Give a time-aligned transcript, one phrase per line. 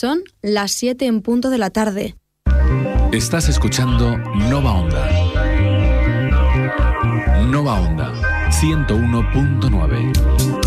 [0.00, 2.14] Son las 7 en punto de la tarde.
[3.10, 5.10] Estás escuchando Nova Onda.
[7.50, 8.12] Nova Onda
[8.52, 10.57] 101.9.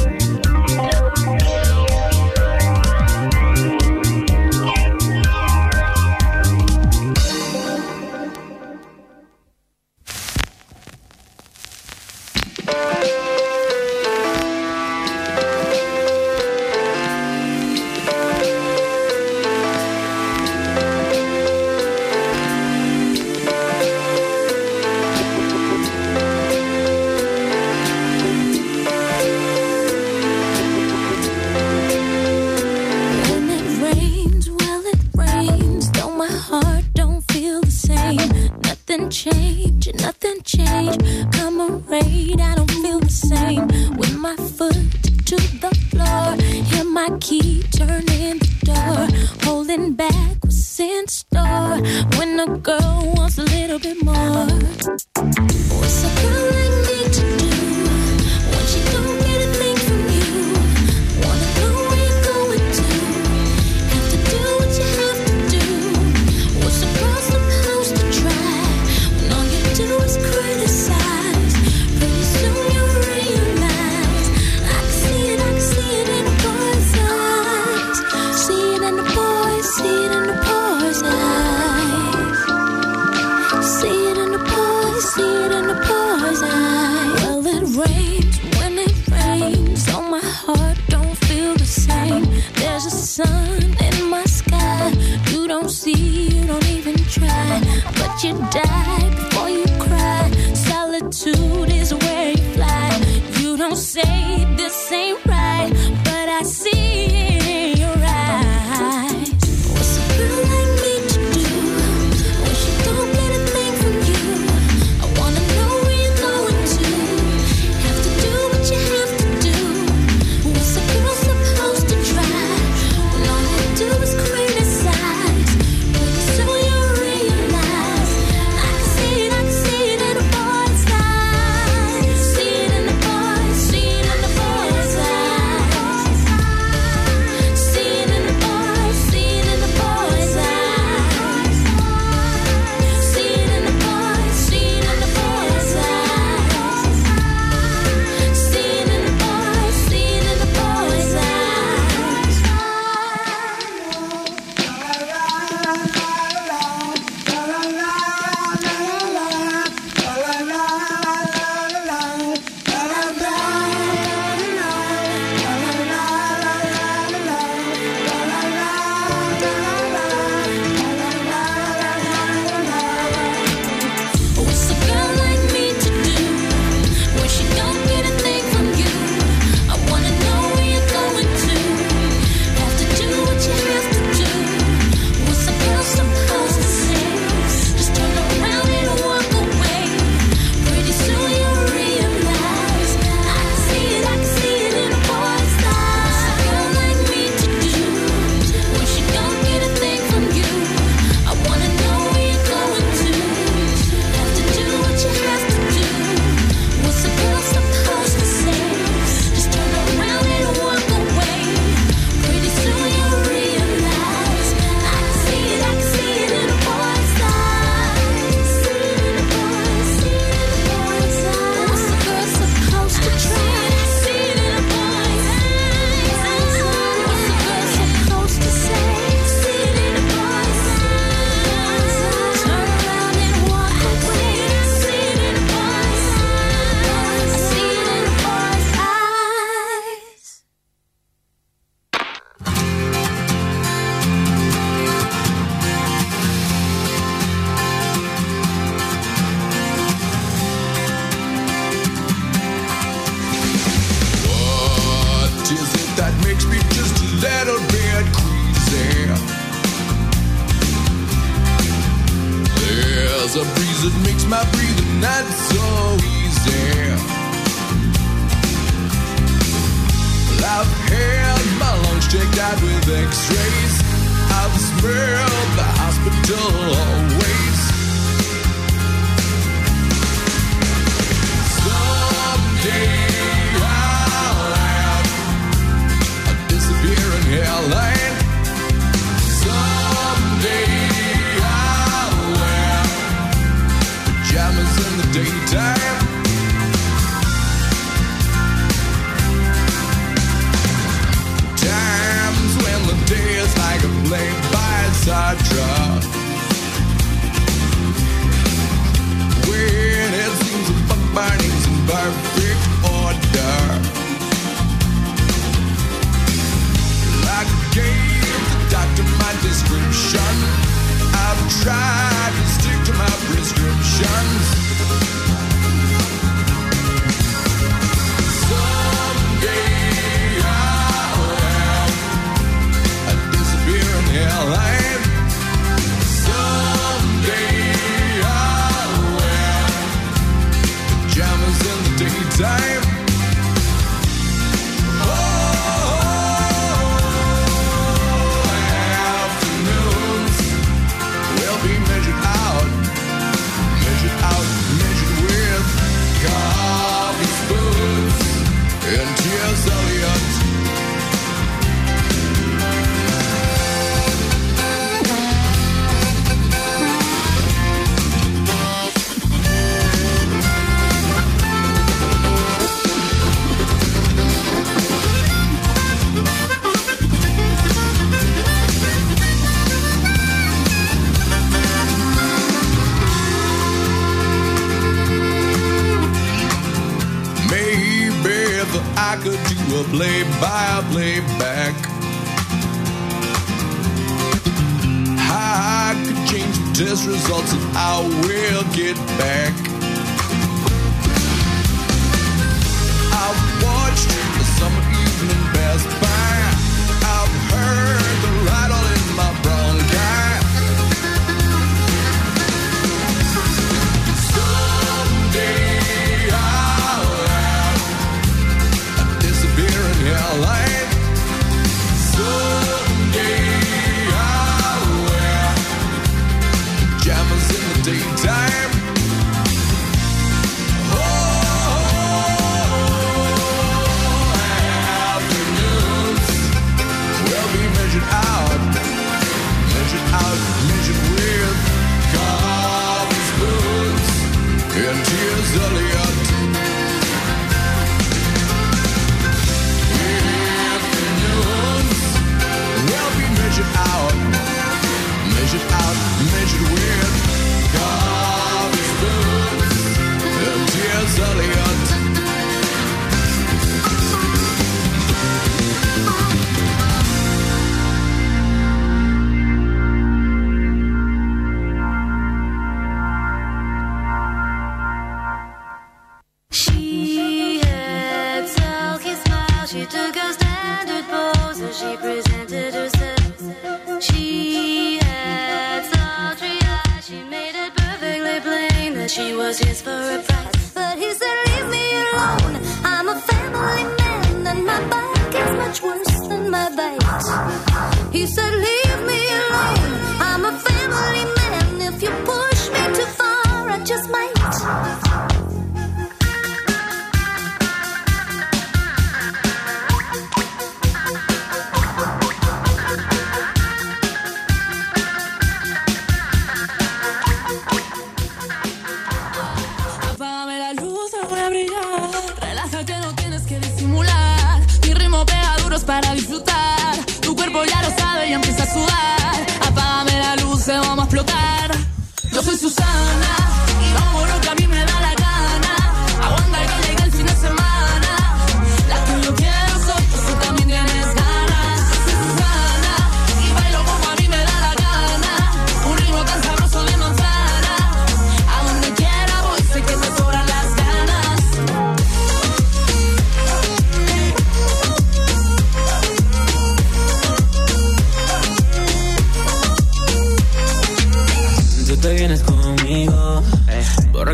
[97.95, 100.31] but you die before you cry.
[100.53, 103.02] Solitude is where you fly.
[103.39, 105.23] You don't say this ain't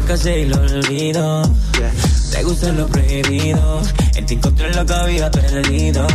[0.07, 1.41] casi y lo olvido.
[2.31, 3.81] Te gusta lo prohibido,
[4.15, 6.07] en ti encontré lo que había perdido.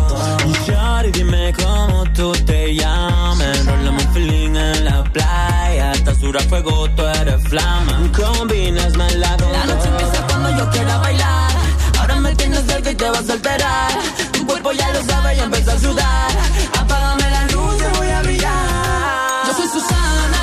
[0.67, 3.59] Shorty, dime cómo tú te llamas.
[3.59, 8.11] Enrola mi feeling en la playa, hasta sura fuego, tú eres flama.
[8.17, 11.51] Combinas mal la La noche empieza cuando yo quiera bailar.
[11.99, 13.91] Ahora me tienes cerca y te vas a alterar.
[14.33, 16.31] Tu cuerpo ya lo sabe y empieza a sudar.
[16.81, 19.47] Apágame la luz, yo voy a brillar.
[19.47, 20.42] Yo soy Susana.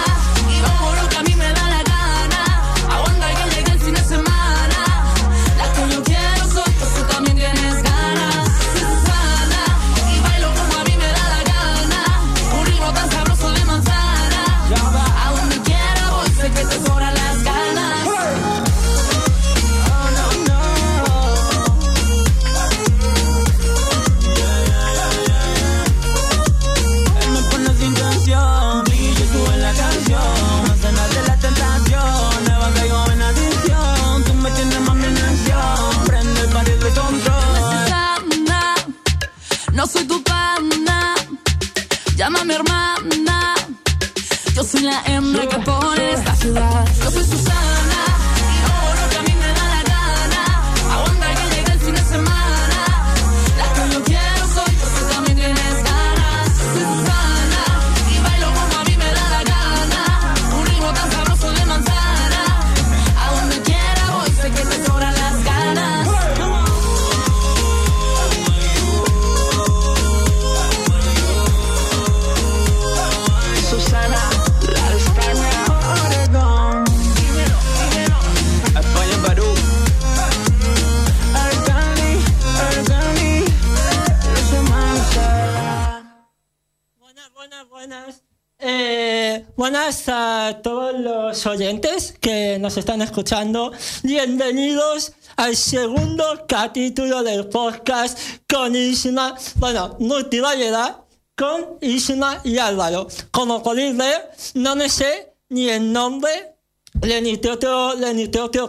[89.72, 93.72] Buenas a todos los oyentes que nos están escuchando.
[94.02, 98.18] Bienvenidos al segundo capítulo del podcast
[98.52, 101.02] con Isma, bueno, multivariedad,
[101.38, 103.10] con Isma y Álvaro.
[103.30, 106.56] Como podéis ver, no me sé ni el nombre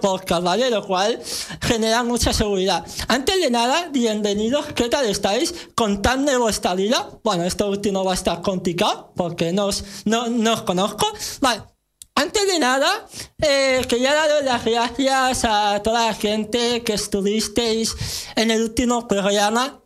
[0.00, 0.70] podcast, ¿vale?
[0.70, 1.20] Lo cual
[1.60, 2.86] genera mucha seguridad.
[3.08, 5.52] Antes de nada, bienvenidos, ¿qué tal estáis?
[5.74, 7.08] Contadme vuestra vida.
[7.24, 11.06] Bueno, esto último va a estar complicado porque no os, no, no os conozco.
[11.40, 11.62] Vale.
[12.14, 13.06] Antes de nada,
[13.42, 17.96] eh, quería daros las gracias a toda la gente que estuvisteis
[18.36, 19.80] en el último programa.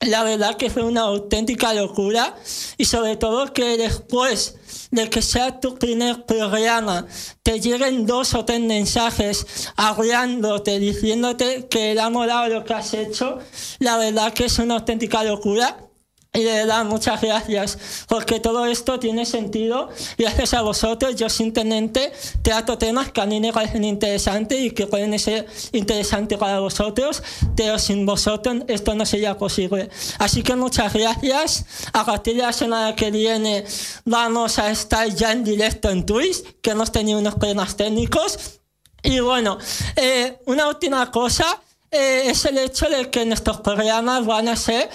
[0.00, 2.34] La verdad que fue una auténtica locura
[2.78, 4.56] y sobre todo que después
[4.90, 7.06] de que sea tu primer programa,
[7.42, 12.94] te lleguen dos o tres mensajes hablándote, diciéndote que le ha molado lo que has
[12.94, 13.38] hecho,
[13.78, 15.89] la verdad que es una auténtica locura.
[16.32, 19.88] Y de verdad, muchas gracias, porque todo esto tiene sentido.
[20.16, 24.86] Gracias a vosotros, yo simplemente trato temas que a mí me parecen interesantes y que
[24.86, 27.20] pueden ser interesantes para vosotros,
[27.56, 29.90] pero sin vosotros esto no sería posible.
[30.20, 31.64] Así que muchas gracias.
[31.92, 33.64] A partir de la semana que viene
[34.04, 38.60] vamos a estar ya en directo en Twitch, que hemos tenido unos problemas técnicos.
[39.02, 39.58] Y bueno,
[39.96, 41.60] eh, una última cosa
[41.92, 44.88] eh, es el hecho de que nuestros programas van a ser,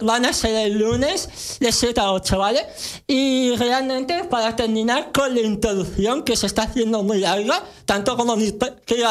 [0.00, 2.66] van a ser el lunes de 7 a 8, ¿vale?
[3.06, 8.34] Y realmente, para terminar con la introducción, que se está haciendo muy larga, tanto como
[8.34, 8.50] mi,
[8.84, 9.04] que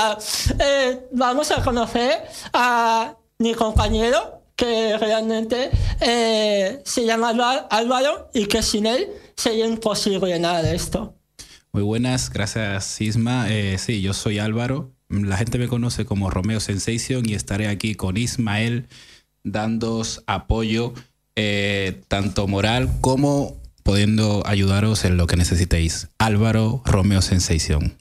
[0.60, 5.70] eh, vamos a conocer a mi compañero, que realmente
[6.02, 7.30] eh, se llama
[7.70, 11.14] Álvaro y que sin él sería imposible nada de esto.
[11.72, 13.48] Muy buenas, gracias Sisma.
[13.78, 18.18] sí, yo soy Álvaro, la gente me conoce como Romeo Sensation y estaré aquí con
[18.18, 18.88] Ismael
[19.44, 20.94] dando apoyo
[21.36, 26.10] eh, tanto moral como pudiendo ayudaros en lo que necesitéis.
[26.18, 27.94] Álvaro Romeo Sensation.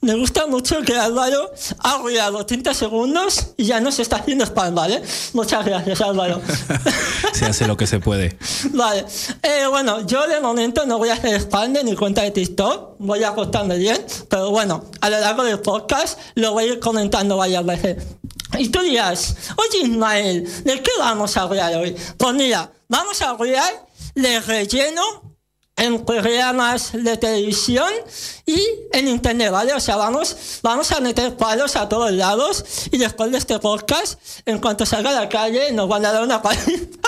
[0.00, 1.50] Me gusta mucho que Álvaro
[1.80, 5.02] ha arruinado 30 segundos y ya no se está haciendo spam, ¿vale?
[5.32, 6.40] Muchas gracias, Álvaro.
[7.32, 8.38] se hace lo que se puede.
[8.70, 9.04] Vale.
[9.42, 12.94] Eh, bueno, yo de momento no voy a hacer spam de ni cuenta de TikTok.
[13.00, 13.98] Voy a acostarme bien.
[14.30, 18.04] Pero bueno, a lo largo del podcast lo voy a ir comentando varias veces.
[18.56, 21.96] Y tú dirás, oye Ismael, ¿de qué vamos a hablar hoy?
[22.16, 25.27] Pues mira, vamos a hablar de relleno
[25.78, 27.88] en programas de televisión
[28.44, 28.60] y
[28.92, 29.72] en internet, ¿vale?
[29.74, 34.20] O sea, vamos, vamos a meter palos a todos lados y después de este podcast,
[34.44, 37.07] en cuanto salga a la calle, nos van a dar una paliza.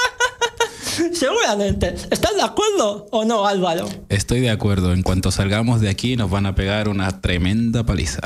[1.12, 1.94] Seguramente.
[2.10, 3.88] ¿Estás de acuerdo o no, Álvaro?
[4.08, 4.92] Estoy de acuerdo.
[4.92, 8.20] En cuanto salgamos de aquí, nos van a pegar una tremenda paliza.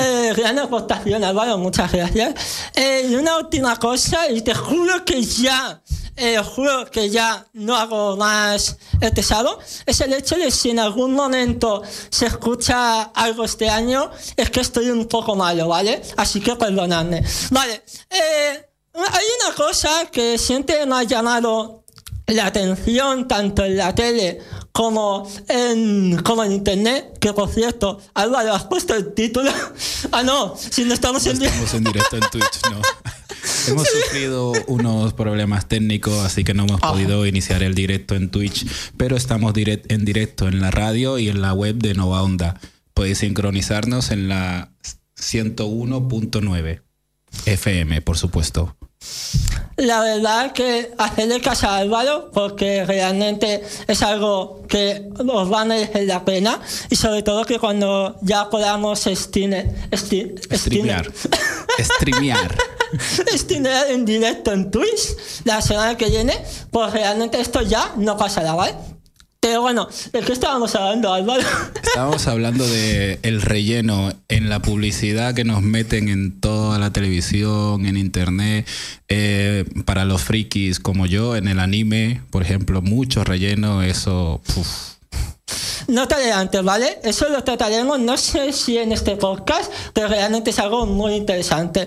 [0.00, 1.58] eh, gran aportación, Álvaro.
[1.58, 2.34] Muchas gracias.
[2.74, 5.82] Eh, y una última cosa, y te juro que ya
[6.16, 11.12] eh, juro que ya no hago más estresado, es el hecho de si en algún
[11.12, 16.02] momento se escucha algo este año, es que estoy un poco malo, ¿vale?
[16.16, 17.24] Así que perdonadme.
[17.50, 18.64] Vale, eh,
[18.94, 21.84] hay una cosa que siempre me ha llamado
[22.26, 24.40] la atención tanto en la tele
[24.72, 29.50] como en, como en internet, que por cierto, Álvaro, ¿has puesto el título?
[30.12, 32.80] ah, no, si no estamos, en, estamos en directo en Twitch, no.
[33.68, 38.66] Hemos sufrido unos problemas técnicos, así que no hemos podido iniciar el directo en Twitch,
[38.96, 42.60] pero estamos en directo en la radio y en la web de Nova Onda.
[42.94, 44.70] Podéis sincronizarnos en la
[45.18, 46.82] 101.9
[47.46, 48.76] FM, por supuesto.
[49.76, 55.64] La verdad que hacerle caso a Álvaro, porque realmente es algo que nos va a
[55.64, 61.12] merecer la pena y sobre todo que cuando ya podamos estine, streamear.
[61.82, 62.56] streamear.
[63.36, 68.54] streamear en directo en Twitch la semana que viene, pues realmente esto ya no pasará,
[68.54, 68.74] ¿vale?
[69.44, 71.42] Pero bueno, ¿de qué estábamos hablando, Álvaro?
[71.82, 77.84] Estábamos hablando de el relleno en la publicidad que nos meten en toda la televisión,
[77.84, 78.66] en internet,
[79.08, 84.40] eh, para los frikis como yo, en el anime, por ejemplo, mucho relleno, eso...
[85.88, 86.98] No te adelantes, ¿vale?
[87.02, 91.86] Eso lo trataremos, no sé si en este podcast, pero realmente es algo muy interesante.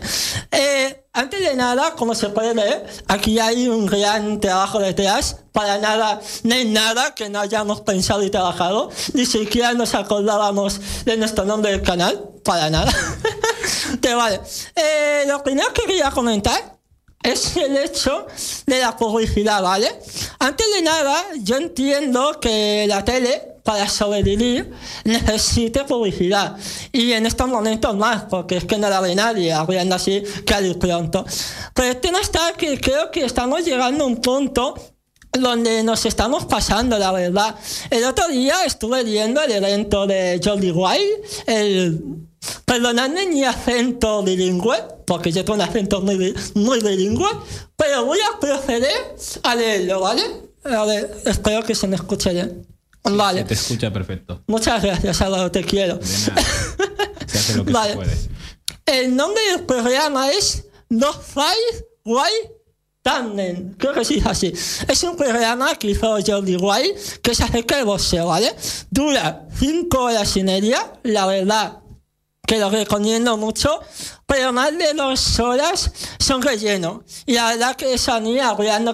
[0.51, 5.37] Eh, antes de nada, como se puede ver, aquí hay un gran trabajo detrás.
[5.51, 8.91] Para nada, no hay nada que no hayamos pensado y trabajado.
[9.13, 12.29] Ni siquiera nos acordábamos de nuestro nombre del canal.
[12.43, 12.93] Para nada.
[14.01, 14.39] pero vale.
[14.75, 16.77] Eh, lo primero que quería comentar
[17.23, 18.27] es el hecho
[18.67, 19.89] de la publicidad, ¿vale?
[20.37, 24.71] Antes de nada, yo entiendo que la tele para sobrevivir
[25.03, 26.55] necesite publicidad.
[26.93, 30.75] Y en estos momentos más, porque es que no la ve nadie, hablando así que
[30.75, 31.25] pronto.
[31.73, 34.73] Pero el tema está que creo que estamos llegando a un punto
[35.33, 37.55] donde nos estamos pasando, la verdad.
[37.89, 42.01] El otro día estuve viendo el evento de Jordi Wild, el
[42.63, 47.27] Perdonadme mi acento bilingüe, porque yo tengo un acento muy, muy bilingüe,
[47.75, 50.23] pero voy a proceder a leerlo, ¿vale?
[50.63, 52.76] A ver, espero que se me escuche bien.
[53.03, 53.41] Vale.
[53.41, 54.43] Se te escucha perfecto.
[54.47, 55.95] Muchas gracias, Álvaro, te quiero.
[55.97, 56.41] De nada.
[57.25, 57.89] Se hace lo que Vale.
[57.91, 58.17] se puede.
[58.85, 62.51] El nombre del programa es No Five White
[63.01, 63.73] Tandem.
[63.75, 64.53] Creo que sí es así.
[64.87, 68.53] Es un programa que hizo Jordi White que se acerca de boxeo, ¿vale?
[68.89, 70.93] Dura cinco horas y media.
[71.03, 71.79] La verdad
[72.47, 73.81] que lo recomiendo mucho,
[74.25, 77.03] pero más de dos horas son relleno.
[77.25, 78.37] Y la verdad que esa a mí,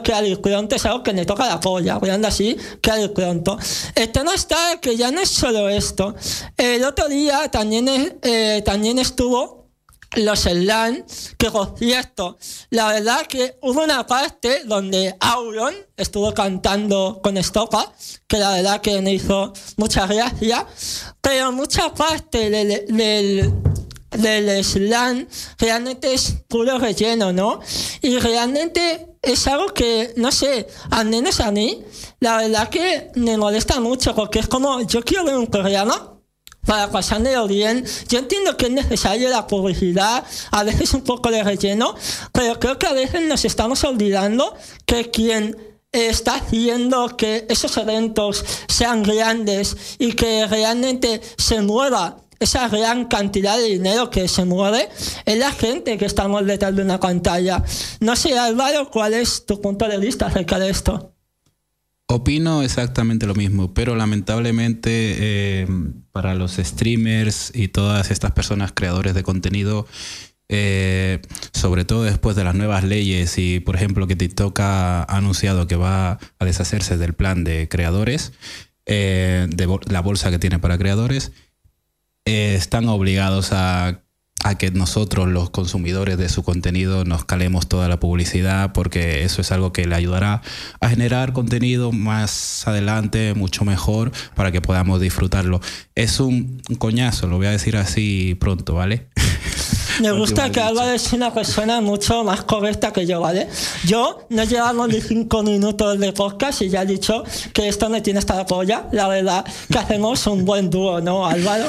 [0.04, 3.58] que al pronto, es algo que me toca la polla, hablando así, que al pronto.
[3.94, 6.16] El tema está que ya no es solo esto.
[6.58, 7.88] El otro día también,
[8.24, 9.63] eh, también estuvo
[10.16, 11.04] los Slam,
[11.38, 12.38] que por cierto,
[12.70, 17.92] la verdad que hubo una parte donde Auron estuvo cantando con Estopa,
[18.28, 20.66] que la verdad que me hizo mucha gracia,
[21.22, 23.54] pero mucha parte del, del,
[24.12, 27.60] del slam realmente es puro relleno, ¿no?
[28.02, 31.84] Y realmente es algo que, no sé, al menos a mí,
[32.20, 36.13] la verdad que me molesta mucho, porque es como, yo quiero ver un programa
[36.66, 37.86] para pasármelo bien.
[38.08, 41.96] Yo entiendo que es necesario la publicidad, a veces un poco de relleno,
[42.32, 45.58] pero creo que a veces nos estamos olvidando que quien
[45.92, 53.58] está haciendo que esos eventos sean grandes y que realmente se mueva esa gran cantidad
[53.58, 54.90] de dinero que se mueve
[55.26, 57.64] es la gente que estamos detrás de una pantalla.
[58.02, 61.13] No sé, Álvaro, ¿cuál es tu punto de vista acerca de esto?
[62.08, 65.68] Opino exactamente lo mismo, pero lamentablemente eh,
[66.12, 69.88] para los streamers y todas estas personas creadores de contenido,
[70.50, 71.22] eh,
[71.54, 75.78] sobre todo después de las nuevas leyes y por ejemplo que TikTok ha anunciado que
[75.78, 78.34] va a deshacerse del plan de creadores,
[78.86, 81.32] eh, de la bolsa que tiene para creadores,
[82.26, 84.04] están obligados a,
[84.44, 89.42] a que nosotros, los consumidores de su contenido, nos calemos toda la publicidad, porque eso
[89.42, 90.42] es algo que le ayudará
[90.82, 95.62] a generar contenido más adelante, mucho mejor, para que podamos disfrutarlo.
[95.96, 99.08] Es un, coñazo, lo voy a decir así pronto, ¿vale?
[100.02, 100.60] Me gusta que.
[100.60, 103.48] Álvaro es una persona mucho más correcta que yo, ¿vale?
[103.86, 108.02] Yo no llevamos ni cinco minutos de podcast y ya he dicho que esto me
[108.02, 108.88] tiene hasta la polla.
[108.92, 111.66] La verdad que hacemos un buen dúo, ¿no, Álvaro?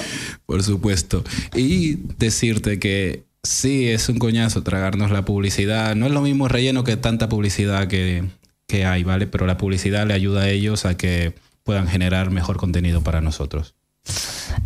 [0.47, 1.25] Por supuesto.
[1.55, 5.95] Y decirte que sí, es un coñazo tragarnos la publicidad.
[5.97, 8.25] No es lo mismo relleno que tanta publicidad que,
[8.67, 9.27] que hay, ¿vale?
[9.27, 11.35] Pero la publicidad le ayuda a ellos a que
[11.65, 13.75] puedan generar mejor contenido para nosotros.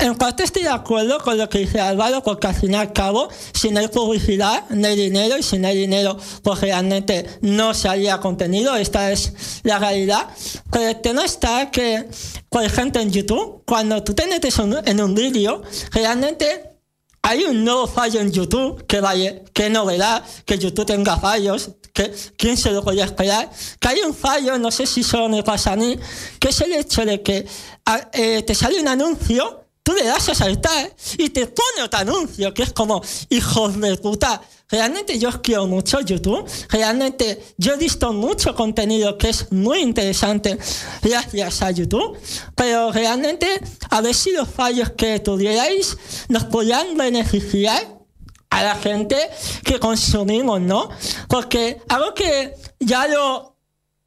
[0.00, 2.92] En parte estoy de acuerdo con lo que dice Álvaro, porque al fin y al
[2.92, 7.26] cabo, si no hay publicidad, no hay dinero, y si no hay dinero, pues realmente
[7.40, 8.76] no se haría contenido.
[8.76, 9.32] Esta es
[9.64, 10.28] la realidad.
[10.70, 12.08] Pero el tema está que,
[12.48, 16.67] por ejemplo, en YouTube, cuando tú te metes en un vídeo, realmente
[17.28, 22.10] hay un nuevo fallo en YouTube, que vaya, qué novedad, que YouTube tenga fallos, que
[22.38, 25.72] quién se lo podía esperar, que hay un fallo, no sé si solo me pasa
[25.72, 25.98] a mí,
[26.40, 27.46] que es el hecho de que
[27.84, 32.00] a- eh, te sale un anuncio, tú le das a saltar y te pone otro
[32.00, 34.42] anuncio, que es como, hijos de puta.
[34.68, 40.58] Realmente yo quiero mucho YouTube, realmente yo he visto mucho contenido que es muy interesante
[41.00, 42.18] gracias a YouTube,
[42.54, 43.46] pero realmente
[43.88, 45.96] a ver si los fallos que tuvierais
[46.28, 47.82] nos podían beneficiar
[48.50, 49.16] a la gente
[49.64, 50.90] que consumimos, ¿no?
[51.30, 53.57] Porque algo que ya lo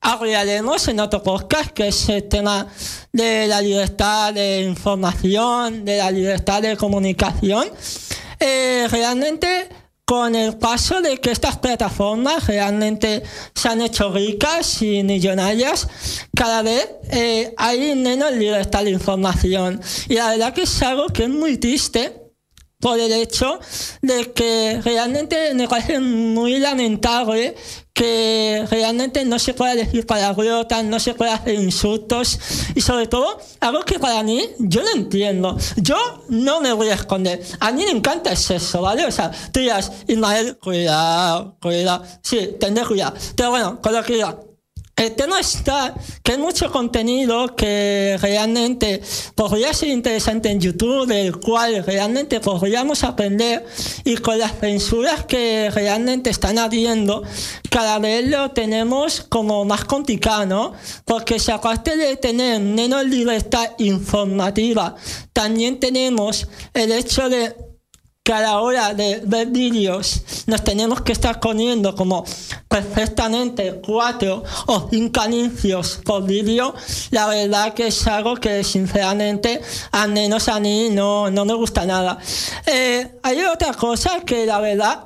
[0.01, 2.67] hablaremos en otro podcast, que es el tema
[3.13, 7.69] de la libertad de información, de la libertad de comunicación,
[8.39, 9.69] eh, realmente
[10.03, 13.23] con el paso de que estas plataformas realmente
[13.55, 15.87] se han hecho ricas y millonarias,
[16.35, 19.79] cada vez eh, hay menos libertad de información.
[20.09, 22.21] Y la verdad que es algo que es muy triste
[22.81, 23.59] por el hecho
[24.01, 27.55] de que realmente me parece muy lamentable
[27.93, 32.39] que realmente no se pueda decir palabrotas, no se pueda hacer insultos
[32.73, 35.58] y sobre todo algo que para mí yo no entiendo.
[35.77, 35.97] Yo
[36.30, 37.41] no me voy a esconder.
[37.60, 39.06] A mí me encanta el sexo, ¿vale?
[39.06, 42.04] O sea, tú dirás, Ismael, cuidado, cuidado.
[42.21, 43.13] Sí, tendré cuidado.
[43.36, 44.38] Pero bueno, con lo que diga,
[44.95, 49.01] el tema está que hay mucho contenido que realmente
[49.36, 53.65] podría ser interesante en YouTube, del cual realmente podríamos aprender
[54.04, 57.23] y con las censuras que realmente están habiendo,
[57.69, 60.73] cada vez lo tenemos como más complicado, ¿no?
[61.06, 64.95] Porque si aparte de tener menos libertad informativa,
[65.34, 67.70] también tenemos el hecho de
[68.23, 72.23] que a la hora de ver vídeos nos tenemos que estar poniendo como
[72.67, 76.75] perfectamente cuatro o cinco anuncios por vídeo,
[77.10, 79.60] la verdad que es algo que sinceramente
[79.91, 82.19] a menos a mí no, no me gusta nada.
[82.67, 85.05] Eh, hay otra cosa que la verdad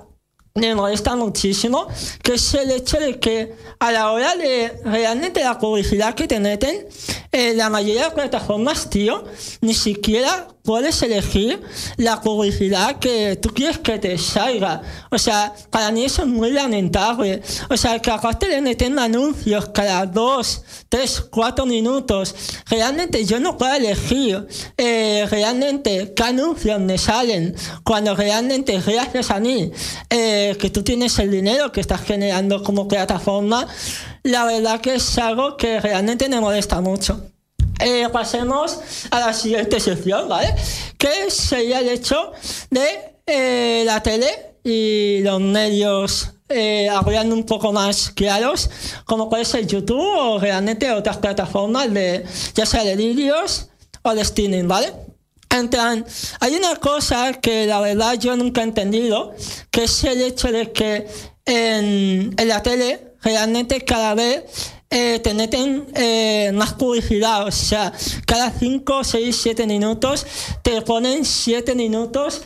[0.56, 1.88] me molesta muchísimo,
[2.22, 6.40] que es el hecho de que a la hora de realmente la publicidad que te
[6.40, 6.88] meten,
[7.32, 9.24] eh, la mayoría de plataformas, tío,
[9.62, 11.62] ni siquiera puedes elegir
[11.98, 14.82] la publicidad que tú quieres que te salga.
[15.12, 17.42] O sea, para mí eso es muy lamentable.
[17.70, 22.36] O sea, que aparte de meter anuncios cada dos, tres, cuatro minutos,
[22.70, 24.48] realmente yo no puedo elegir
[24.78, 29.72] eh, realmente qué anuncios me salen cuando realmente gracias a mí
[30.10, 33.68] eh, que tú tienes el dinero que estás generando como plataforma,
[34.24, 37.35] la verdad que es algo que realmente me molesta mucho.
[37.80, 38.80] Eh, pasemos
[39.12, 40.56] a la siguiente sección, ¿vale?
[40.98, 42.32] Que sería el hecho
[42.70, 48.70] de eh, la tele y los medios eh, hablando un poco más claros,
[49.06, 53.70] como puede ser YouTube o realmente otras plataformas de, ya sea de vídeos
[54.04, 54.94] o de streaming, ¿vale?
[55.50, 56.06] Entran,
[56.40, 59.34] hay una cosa que la verdad yo nunca he entendido,
[59.72, 61.08] que es el hecho de que
[61.46, 64.44] en, en la tele realmente cada vez
[64.90, 67.92] eh, te meten eh, más publicidad, o sea,
[68.26, 70.26] cada 5, 6, 7 minutos
[70.62, 72.44] te ponen 7 minutos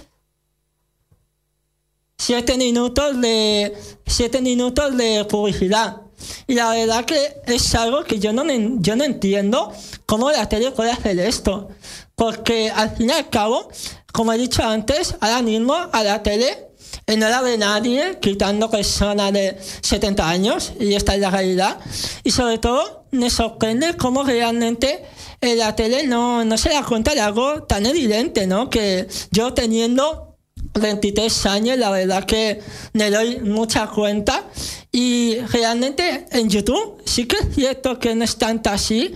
[2.20, 3.74] 7 minutos de
[4.06, 6.02] 7 minutos de publicidad.
[6.48, 8.44] Y la verdad que es algo que yo no,
[8.82, 9.72] yo no entiendo
[10.06, 11.70] cómo la tele puede hacer esto.
[12.16, 13.70] Porque al fin y al cabo,
[14.12, 16.69] como he dicho antes, ahora mismo a la tele
[17.18, 21.80] no la ve nadie, quitando personas de 70 años, y esta es la realidad.
[22.24, 25.04] Y sobre todo, me sorprende cómo realmente
[25.42, 28.70] en la tele no, no se da cuenta de algo tan evidente, ¿no?
[28.70, 30.38] Que yo teniendo
[30.80, 32.62] 23 años, la verdad que
[32.94, 34.44] me doy mucha cuenta.
[34.92, 39.14] Y realmente en YouTube sí que es cierto que no es tanto así,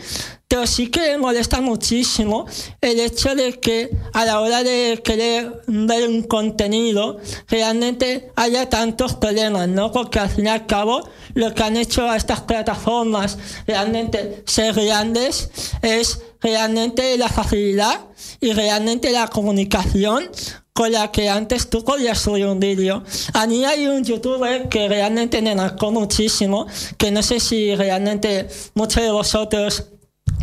[0.54, 2.46] pero sí que molesta muchísimo
[2.80, 9.16] el hecho de que a la hora de querer ver un contenido realmente haya tantos
[9.16, 9.92] problemas, ¿no?
[9.92, 14.76] Porque al fin y al cabo lo que han hecho a estas plataformas realmente ser
[14.76, 15.50] grandes
[15.82, 18.02] es realmente la facilidad
[18.39, 20.30] y realmente la comunicación
[20.74, 23.04] con la que antes tú podías subir un vídeo.
[23.34, 28.48] A mí hay un youtuber que realmente me marcó muchísimo, que no sé si realmente
[28.74, 29.93] muchos de vosotros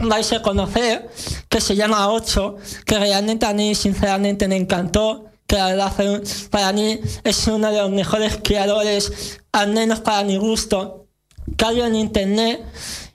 [0.03, 1.11] vais a conocer,
[1.49, 6.73] que se llama 8, que realmente a mí sinceramente me encantó, que la verdad para
[6.73, 11.07] mí es uno de los mejores creadores, al menos para mi gusto,
[11.57, 12.65] que hay en internet.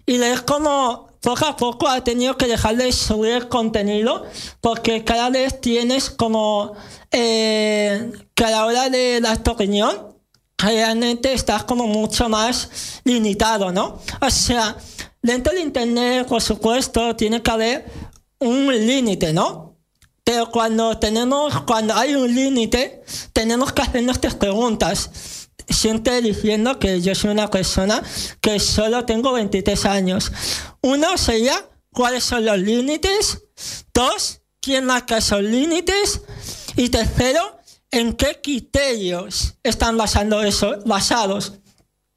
[0.06, 4.26] Y es como poco a poco ha tenido que dejar de subir contenido
[4.62, 6.74] porque cada vez tienes como
[7.12, 10.16] eh, que a la hora de la tu opinión
[10.58, 14.00] realmente estás como mucho más limitado, ¿no?
[14.22, 14.78] O sea,
[15.26, 17.86] Dentro de Internet, por supuesto, tiene que haber
[18.38, 19.76] un límite, ¿no?
[20.24, 23.02] Pero cuando tenemos, cuando hay un límite,
[23.34, 25.10] tenemos que hacernos tres preguntas.
[25.68, 28.04] Siempre diciendo que yo soy una persona
[28.40, 30.32] que solo tengo 23 años.
[30.82, 33.46] Uno sería, ¿cuáles son los límites?
[33.96, 36.22] Dos, ¿quién marca esos límites?
[36.76, 37.58] Y tercero,
[37.90, 41.54] ¿en qué criterios están basando eso, basados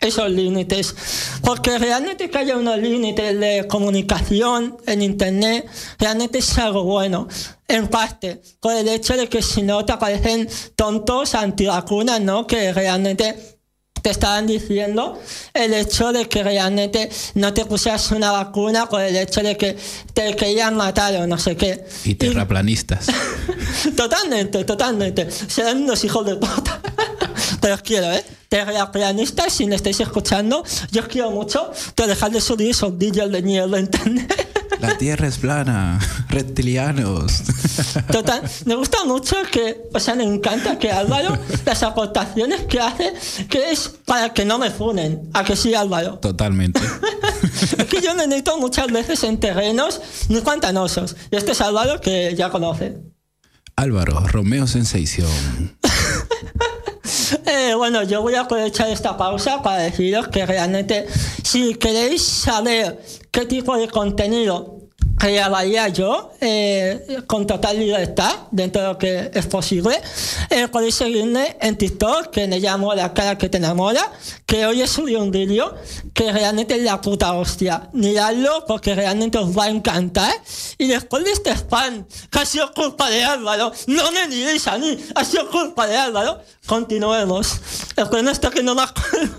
[0.01, 0.95] esos límites.
[1.43, 7.29] Porque realmente que haya unos límites de comunicación en Internet, realmente es algo bueno.
[7.67, 12.47] En parte, por el hecho de que si no te aparecen tontos antivacunas, ¿no?
[12.47, 13.59] Que realmente
[14.01, 15.21] te estaban diciendo
[15.53, 19.77] el hecho de que realmente no te pusieras una vacuna por el hecho de que
[20.15, 21.85] te querían matar o no sé qué.
[22.05, 23.07] Y terraplanistas.
[23.97, 25.31] totalmente, totalmente.
[25.31, 26.81] Serán unos hijos de puta.
[27.61, 28.25] Te los quiero, ¿eh?
[28.49, 33.43] Terraplanistas, si me estáis escuchando, yo os quiero mucho, pero dejad de subir vídeos de
[33.43, 34.49] mierda internet.
[34.81, 35.99] La tierra es plana,
[36.29, 37.43] reptilianos.
[38.11, 43.13] Total, me gusta mucho que, o sea, me encanta que Álvaro, las aportaciones que hace,
[43.49, 45.31] que es para que no me funen.
[45.35, 46.19] ¿A que sí, Álvaro?
[46.19, 46.81] Totalmente.
[47.79, 51.17] es que yo me meto muchas veces en terrenos muy pantanosos.
[51.31, 52.99] Y este es Álvaro que ya conoce.
[53.77, 55.77] Álvaro, Romeo Sensation.
[57.47, 61.07] Eh, bueno, yo voy a aprovechar esta pausa para deciros que realmente
[61.43, 64.78] si queréis saber qué tipo de contenido
[65.27, 70.01] grabaría yo eh, con total libertad dentro de lo que es posible.
[70.51, 74.13] Eh, podéis seguirme en TikTok, que me llamo La cara que te enamora,
[74.47, 75.75] que hoy he subido un vídeo
[76.15, 77.91] que realmente es la puta hostia.
[77.93, 80.33] Miradlo porque realmente os va a encantar.
[80.79, 84.79] Y después de este spam, que ha sido culpa de Álvaro, no me diréis a
[84.79, 87.61] mí, ha sido culpa de Álvaro, continuemos.
[87.97, 89.37] No está que no me acuerdo.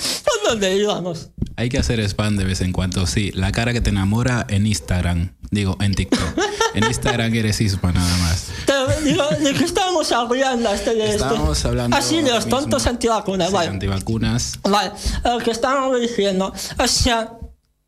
[0.44, 1.30] donde íbamos.
[1.60, 3.32] Hay que hacer spam de vez en cuando, sí.
[3.34, 5.34] La cara que te enamora en Instagram.
[5.50, 6.18] Digo, en TikTok.
[6.74, 8.46] en Instagram eres Isma nada más.
[9.42, 10.72] ¿de qué estábamos hablando?
[10.72, 11.10] Este, de?
[11.10, 13.68] Estábamos hablando Ah, sí, de los tontos antivacunas, Sí, vale.
[13.68, 14.58] antivacunas.
[14.62, 14.92] Vale,
[15.22, 17.34] lo que estábamos diciendo, o sea,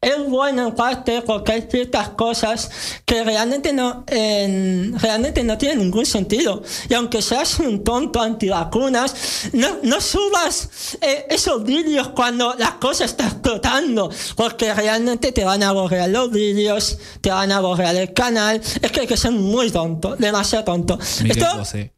[0.02, 2.70] es bueno en parte porque hay ciertas cosas
[3.06, 6.62] que realmente no, en- realmente no tienen ningún sentido.
[6.88, 9.14] Y aunque seas un tonto antivacunas,
[9.52, 15.62] no, no subas eh, esos vídeos cuando la cosa está explotando, porque realmente te van
[15.62, 18.60] a borrar los vídeos, te van a borrar el canal.
[18.82, 20.98] Es que hay que ser muy tonto, demasiado tonto.
[21.22, 21.92] Miguel Esto- Bosé.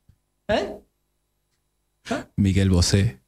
[0.49, 0.77] ¿eh?
[2.37, 3.19] Miguel Bosé.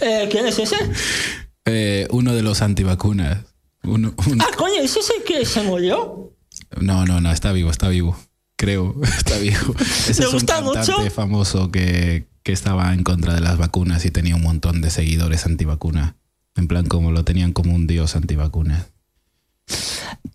[0.00, 0.76] Eh, ¿Quién es ese?
[1.66, 3.38] Eh, uno de los antivacunas.
[3.82, 6.32] Uno- un- Ah, coño, ¿ese es el que se murió?
[6.80, 8.16] No, no, no, está vivo, está vivo.
[8.56, 9.74] Creo, está vivo.
[10.08, 11.10] Ese ¿Le es un gusta cantante mucho?
[11.10, 15.44] famoso que, que estaba en contra de las vacunas y tenía un montón de seguidores
[15.46, 16.14] antivacunas.
[16.56, 18.86] En plan, como lo tenían como un dios antivacunas.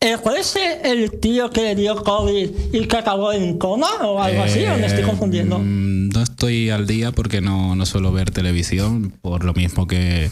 [0.04, 4.20] Eh, ¿Cuál es el tío que le dio COVID y que acabó en coma o
[4.22, 4.64] algo así?
[4.66, 5.60] ¿O me estoy Eh, confundiendo?
[5.60, 10.30] mm, No estoy al día porque no, no suelo ver televisión, por lo mismo que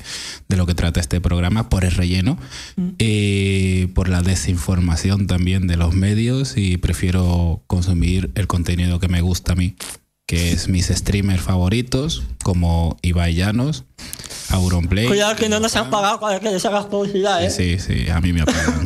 [0.49, 2.37] de lo que trata este programa, por el relleno,
[2.75, 2.89] Mm.
[2.97, 9.21] y por la desinformación también de los medios y prefiero consumir el contenido que me
[9.21, 9.75] gusta a mí,
[10.29, 13.85] que es mis streamers favoritos, como Ibai Llanos,
[14.49, 15.07] Auronplay.
[15.07, 17.49] Cuidado que no nos han pagado para que les hagas publicidad, ¿eh?
[17.49, 18.85] Sí, sí, a mí me apagan.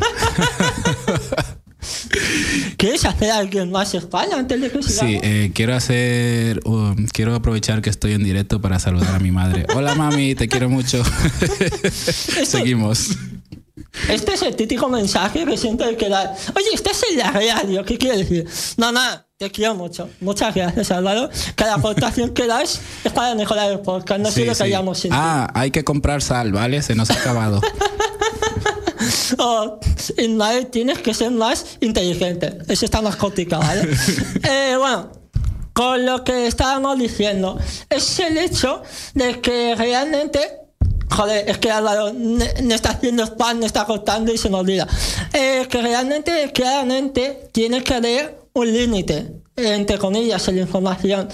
[2.78, 5.12] ¿Quieres hacer a alguien más España antes de que sigamos?
[5.12, 9.30] Sí, eh, quiero hacer, um, quiero aprovechar que estoy en directo para saludar a mi
[9.30, 9.66] madre.
[9.74, 11.02] Hola mami, te quiero mucho.
[12.46, 13.10] Seguimos.
[14.08, 16.34] Este es el típico mensaje que siento que da.
[16.56, 18.46] Oye, estás en la radio, ¿qué quiere decir?
[18.78, 20.08] No, nada, te quiero mucho.
[20.20, 21.28] Muchas gracias, Álvaro.
[21.56, 24.20] Cada aportación que das es para mejorar el podcast.
[24.20, 24.62] No sé Sí, lo que sí.
[24.64, 25.20] hayamos sentido.
[25.22, 26.82] Ah, hay que comprar sal, ¿vale?
[26.82, 27.60] Se nos ha acabado.
[29.36, 29.78] Oh,
[30.16, 32.56] Ismael, tienes que ser más inteligente.
[32.68, 33.82] Eso está más complicado, ¿vale?
[34.48, 35.10] Eh, bueno,
[35.74, 37.58] con lo que estábamos diciendo,
[37.90, 38.82] es el hecho
[39.14, 40.40] de que realmente.
[41.10, 44.86] Joder, es que Álvaro me está haciendo spam, me está cortando y se me olvida.
[45.34, 51.28] Eh, que realmente, claramente, tienes que haber un límite, entre comillas, en la información.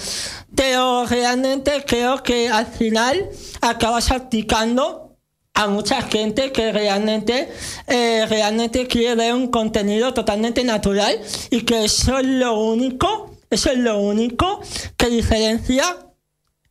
[0.54, 3.28] Pero realmente creo que al final
[3.60, 5.16] acabas aplicando
[5.54, 7.48] a mucha gente que realmente,
[7.86, 13.78] eh, realmente quiere un contenido totalmente natural y que eso es lo único, eso es
[13.78, 14.60] lo único
[14.96, 15.84] que diferencia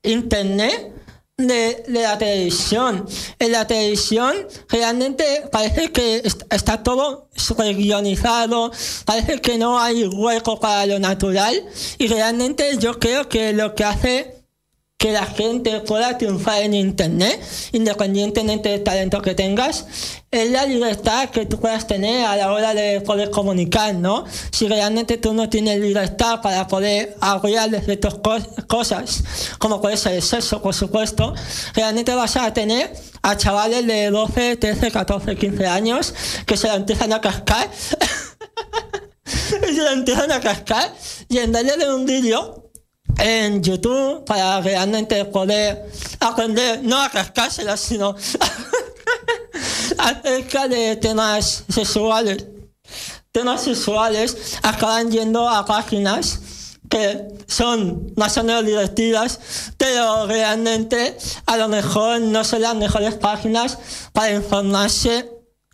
[0.01, 0.98] Internet
[1.47, 3.07] de, de la televisión.
[3.39, 4.35] En la televisión
[4.67, 8.71] realmente parece que est- está todo guionizado,
[9.05, 11.63] parece que no hay hueco para lo natural
[11.97, 14.38] y realmente yo creo que lo que hace
[14.99, 19.85] que la gente pueda triunfar en internet, independientemente del talento que tengas,
[20.29, 24.25] es la libertad que tú puedas tener a la hora de poder comunicar, ¿no?
[24.51, 29.23] Si realmente tú no tienes libertad para poder hablar de ciertas cos- cosas,
[29.57, 31.33] como puede ser el sexo, por supuesto,
[31.75, 36.13] realmente vas a tener a chavales de 12, 13, 14, 15 años
[36.45, 37.69] que se la empiezan a cascar.
[39.25, 40.93] se la empiezan a cascar
[41.29, 42.68] y en darle de un vídeo
[43.19, 45.85] en YouTube para realmente poder
[46.19, 48.15] aprender, no a cascársela, sino
[49.97, 52.45] acerca de temas sexuales.
[53.31, 56.39] Temas sexuales acaban yendo a páginas
[56.89, 59.39] que son más o menos divertidas,
[59.77, 63.77] pero realmente a lo mejor no son las mejores páginas
[64.11, 65.29] para informarse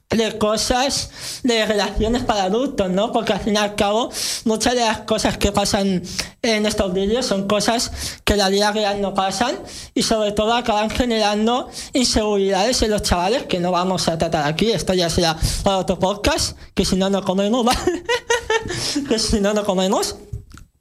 [0.10, 1.10] de cosas,
[1.44, 3.12] de relaciones para adultos, ¿no?
[3.12, 4.12] Porque al fin y al cabo,
[4.46, 6.04] muchas de las cosas que pasan
[6.42, 7.92] en estos vídeos son cosas
[8.24, 9.58] que en la vida real no pasan
[9.94, 14.72] y sobre todo acaban generando inseguridades en los chavales que no vamos a tratar aquí.
[14.72, 18.04] Esto ya será para otro podcast, que si no, no comemos, ¿vale?
[19.10, 20.16] que si no, no comemos.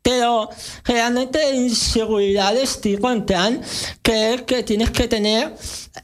[0.04, 0.50] Pero
[0.84, 3.60] realmente inseguridades tipo en plan
[4.02, 5.52] que, que tienes que tener.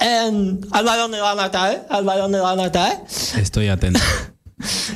[0.00, 3.04] Eh, Álvaro me va a matar, Álvaro me va a matar.
[3.36, 4.00] Estoy atento.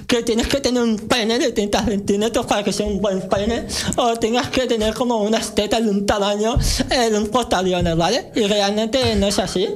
[0.07, 3.67] Que tienes que tener un pene de 30 centímetros para que sea un buen pene.
[3.97, 6.57] O tengas que tener como unas tetas de un tamaño
[6.91, 8.31] eh, de un portaaviones, ¿vale?
[8.35, 9.69] Y realmente no es así.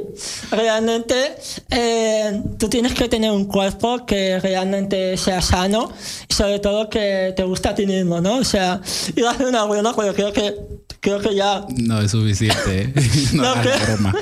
[0.51, 1.37] Realmente
[1.71, 5.93] eh, tú tienes que tener un cuerpo que realmente sea sano
[6.29, 8.37] y sobre todo que te guste a ti mismo, ¿no?
[8.37, 8.81] O sea,
[9.17, 10.55] iba a hacer una broma, pero creo que,
[11.01, 12.83] creo que ya No es suficiente.
[12.83, 12.95] ¿eh?
[13.33, 14.15] No, No, la broma.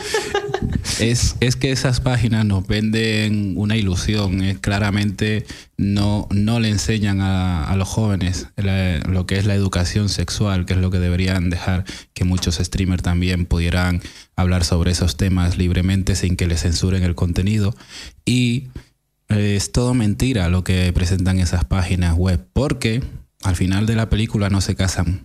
[1.00, 4.42] Es, es que esas páginas nos venden una ilusión.
[4.42, 5.44] eh, claramente
[5.76, 10.64] no, no le enseñan a, a los jóvenes la- lo que es la educación sexual,
[10.64, 11.84] que es lo que deberían dejar
[12.14, 14.00] que muchos streamers también pudieran
[14.36, 17.74] hablar sobre esos temas libremente sin que les censuren el contenido.
[18.24, 18.68] Y
[19.28, 23.02] eh, es todo mentira lo que presentan esas páginas web, porque
[23.42, 25.24] al final de la película no se casan.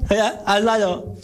[0.11, 1.15] Eh, Álvaro,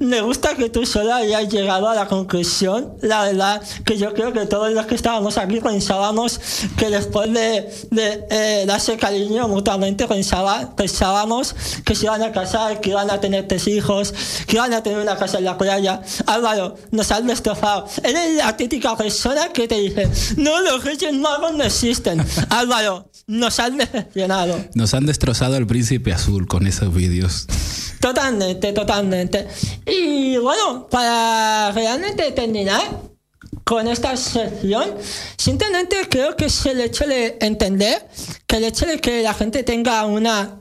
[0.00, 2.94] me gusta que tú solo hayas llegado a la conclusión.
[3.02, 6.40] La verdad que yo creo que todos los que estábamos aquí pensábamos
[6.76, 12.80] que después de, de, eh, darse cariño mutuamente pensaba, pensábamos que se iban a casar,
[12.80, 14.12] que iban a tener tres hijos,
[14.48, 16.02] que iban a tener una casa en la playa.
[16.26, 17.86] Álvaro, nos has destrozado.
[18.02, 22.24] Eres la típica persona que te dice, no, los reyes magos no existen.
[22.48, 24.64] Álvaro, nos has decepcionado.
[24.74, 27.19] Nos han destrozado el príncipe azul con esos vídeos.
[28.00, 29.46] Totalmente, totalmente.
[29.86, 32.82] Y bueno, para realmente terminar
[33.64, 34.94] con esta sección,
[35.36, 38.08] simplemente creo que es el hecho de entender
[38.46, 40.60] que el hecho de que la gente tenga una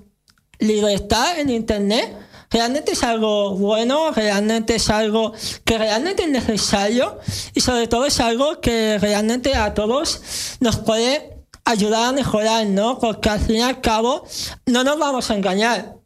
[0.59, 2.13] libertad en Internet
[2.51, 7.19] realmente es algo bueno, realmente es algo que realmente es necesario
[7.53, 10.21] y sobre todo es algo que realmente a todos
[10.59, 12.99] nos puede ayudar a mejorar, ¿no?
[12.99, 14.25] Porque al fin y al cabo
[14.65, 15.98] no nos vamos a engañar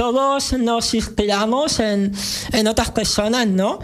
[0.00, 2.14] todos nos inspiramos en,
[2.52, 3.80] en otras personas, ¿no?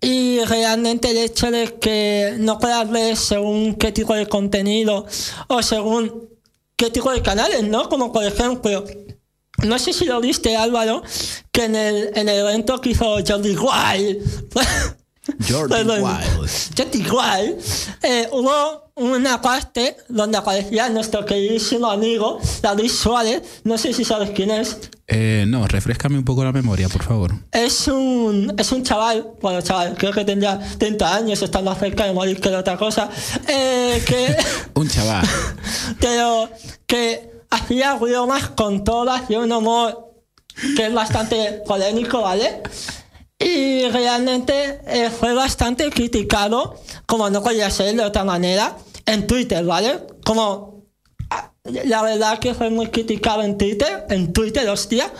[0.00, 5.06] Y realmente el hecho de que no puedas ver según qué tipo de contenido
[5.46, 6.28] o según
[6.74, 7.88] qué tipo de canales, ¿no?
[7.88, 8.84] Como por ejemplo,
[9.62, 11.04] no sé si lo viste Álvaro,
[11.52, 14.50] que en el, en el evento que hizo Jordi Wild,
[15.48, 15.74] Jordi.
[15.74, 16.50] Wild.
[16.76, 17.62] Jordi Wild,
[18.02, 24.30] eh, hubo una parte donde aparecía nuestro queridísimo amigo David Suárez, no sé si sabes
[24.30, 27.34] quién es, Eh, no, refrescame un poco la memoria, por favor.
[27.50, 32.06] Es un, es un chaval, bueno, chaval, creo que tendría 30 años, está más cerca
[32.06, 33.10] de morir que de otra cosa,
[33.48, 34.36] eh, que,
[34.74, 35.26] Un chaval.
[36.00, 36.48] pero
[36.86, 40.12] que hacía bromas con todo, hacía un humor
[40.76, 42.62] que es bastante polémico, ¿vale?
[43.42, 48.76] Y realmente eh, fue bastante criticado, como no podía ser de otra manera,
[49.06, 49.98] en Twitter, ¿vale?
[50.26, 50.84] Como
[51.30, 55.10] ah, la verdad que fue muy criticado en Twitter, en Twitter, hostia.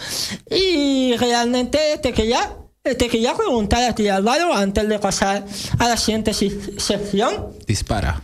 [0.50, 5.44] Y realmente te quería, te quería preguntar a ti, Álvaro, antes de pasar
[5.78, 7.56] a la siguiente se- sección.
[7.66, 8.22] Dispara.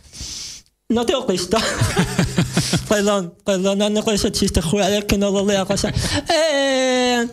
[0.89, 1.57] No te he visto.
[2.89, 5.95] perdón, perdón, no con ese chiste, juraré que no lo voy a pasar.
[6.29, 7.27] Eh,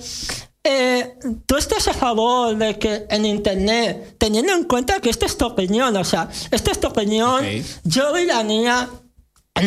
[0.64, 5.38] eh, ¿Tú estás a favor de que en Internet, teniendo en cuenta que esta es
[5.38, 7.66] tu opinión, o sea, esta es tu opinión, Ok.
[7.84, 8.90] yo y la mía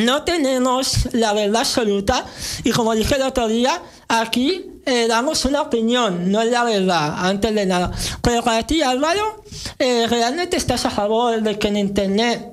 [0.05, 2.25] no tenemos la verdad absoluta
[2.65, 7.15] y como dije el otro día, aquí eh, damos una opinión, no es la verdad,
[7.27, 7.91] antes de nada.
[8.23, 9.43] Pero para ti, Álvaro,
[9.79, 12.53] eh, ¿realmente estás a favor de que en Internet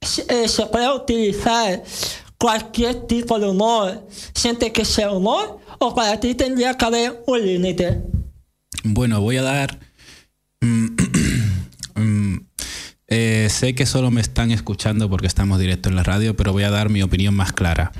[0.00, 1.82] se- eh, se pueda utilizar
[2.38, 7.44] cualquier tipo de humor, siente que sea humor, o para ti tendría que haber un
[7.44, 8.02] límite?
[8.82, 9.78] Bueno, voy a dar.
[10.60, 10.86] mm,
[11.94, 12.36] mm,
[13.08, 16.64] eh, sé que solo me están escuchando porque estamos directo en la radio, pero voy
[16.64, 17.92] a dar mi opinión más clara.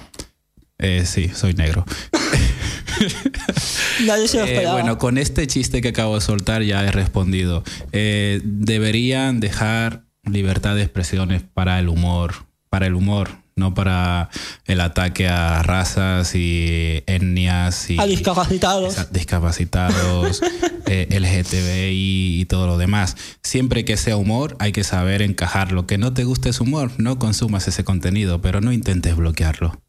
[0.79, 1.85] Eh, sí, soy negro.
[4.07, 7.63] Nadie se lo Eh, bueno, con este chiste que acabo de soltar ya he respondido.
[7.93, 12.35] Eh, deberían dejar libertad de expresiones para el humor,
[12.71, 14.31] para el humor, no para
[14.67, 19.13] el ataque a razas y etnias y a discapacitados.
[19.13, 20.43] Discapacitados,
[20.87, 23.17] eh, LGTBI y todo lo demás.
[23.43, 25.87] Siempre que sea humor, hay que saber encajarlo.
[25.87, 29.81] Que no te guste ese humor, no consumas ese contenido, pero no intentes bloquearlo.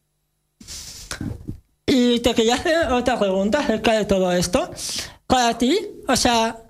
[1.86, 4.70] Y te quería hacer otra pregunta acerca de todo esto.
[5.26, 6.65] Para ti, o sea,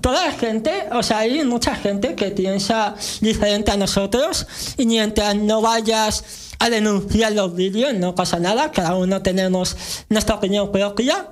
[0.00, 5.34] toda la gente, o sea, hay mucha gente que piensa diferente a nosotros y mientras
[5.36, 9.76] no vayas a denunciar los vídeos, no pasa nada, cada uno tenemos
[10.08, 11.26] nuestra opinión propia.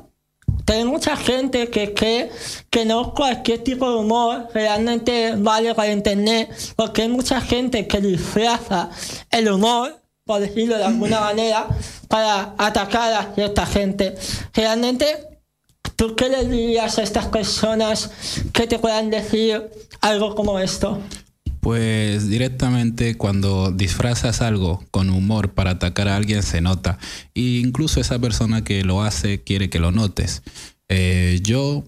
[0.65, 2.31] Pero hay mucha gente que cree
[2.71, 8.01] que no cualquier tipo de humor realmente vale para internet, porque hay mucha gente que
[8.01, 8.91] disfraza
[9.31, 11.67] el humor, por decirlo de alguna manera,
[12.09, 14.15] para atacar a cierta gente.
[14.53, 15.38] Realmente,
[15.99, 18.11] ¿tú qué le dirías a estas personas
[18.53, 19.69] que te puedan decir
[20.01, 21.03] algo como esto?
[21.61, 26.99] Pues directamente cuando disfrazas algo con humor para atacar a alguien se nota.
[27.35, 30.43] E incluso esa persona que lo hace quiere que lo notes.
[30.89, 31.83] Eh, yo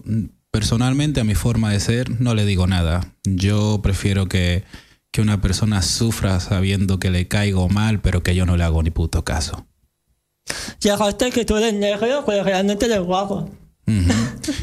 [0.51, 3.13] personalmente a mi forma de ser no le digo nada.
[3.23, 4.65] Yo prefiero que,
[5.11, 8.83] que una persona sufra sabiendo que le caigo mal, pero que yo no le hago
[8.83, 9.65] ni puto caso.
[10.81, 13.49] Llegaste que tú eres negro, pero realmente eres guapo.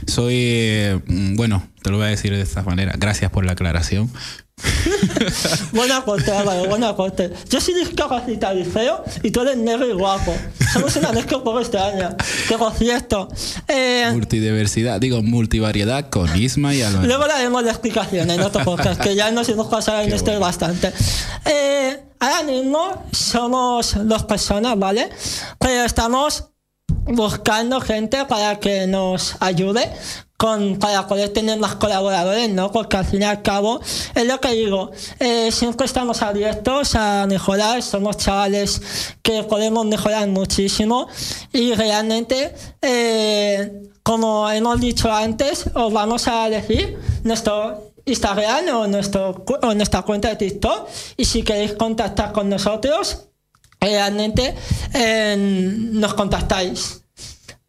[0.07, 2.95] Soy, eh, mm, bueno, te lo voy a decir de esta manera.
[2.99, 4.11] Gracias por la aclaración.
[5.73, 7.31] Buena corte, Álvaro, buena corte.
[7.49, 10.35] Yo soy discapacitado y feo y tú eres negro y guapo.
[10.73, 12.17] Somos una mezcla un poco extraña.
[12.49, 13.29] Que por cierto,
[13.69, 17.07] eh, Multidiversidad, digo multivariedad con Isma y Álvaro.
[17.07, 20.17] luego le haremos la explicación en otro podcast, que ya nos hemos pasado en Qué
[20.17, 20.41] esto bueno.
[20.41, 20.93] bastante.
[21.45, 25.09] Eh, ahora mismo somos dos personas, ¿vale?
[25.61, 26.47] Pero estamos
[27.09, 29.91] buscando gente para que nos ayude
[30.39, 32.71] con, para poder tener más colaboradores, ¿no?
[32.71, 33.81] Porque al fin y al cabo,
[34.15, 38.81] es lo que digo, eh, siempre estamos abiertos a mejorar, somos chavales
[39.23, 41.09] que podemos mejorar muchísimo
[41.53, 49.45] y realmente, eh, como hemos dicho antes, os vamos a decir nuestro Instagram o, nuestro,
[49.63, 53.28] o nuestra cuenta de TikTok y si queréis contactar con nosotros,
[53.81, 54.55] realmente
[55.93, 57.03] nos contactáis.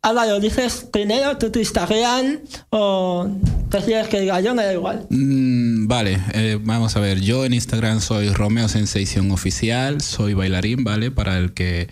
[0.02, 2.40] Álvaro, dices primero tú tu Instagram
[2.70, 3.28] o
[3.70, 5.06] prefieres que diga yo, me da igual.
[5.10, 7.20] Mm, vale, eh, vamos a ver.
[7.20, 11.12] Yo en Instagram soy Romeo Sensation Oficial, soy bailarín, ¿vale?
[11.12, 11.90] Para el que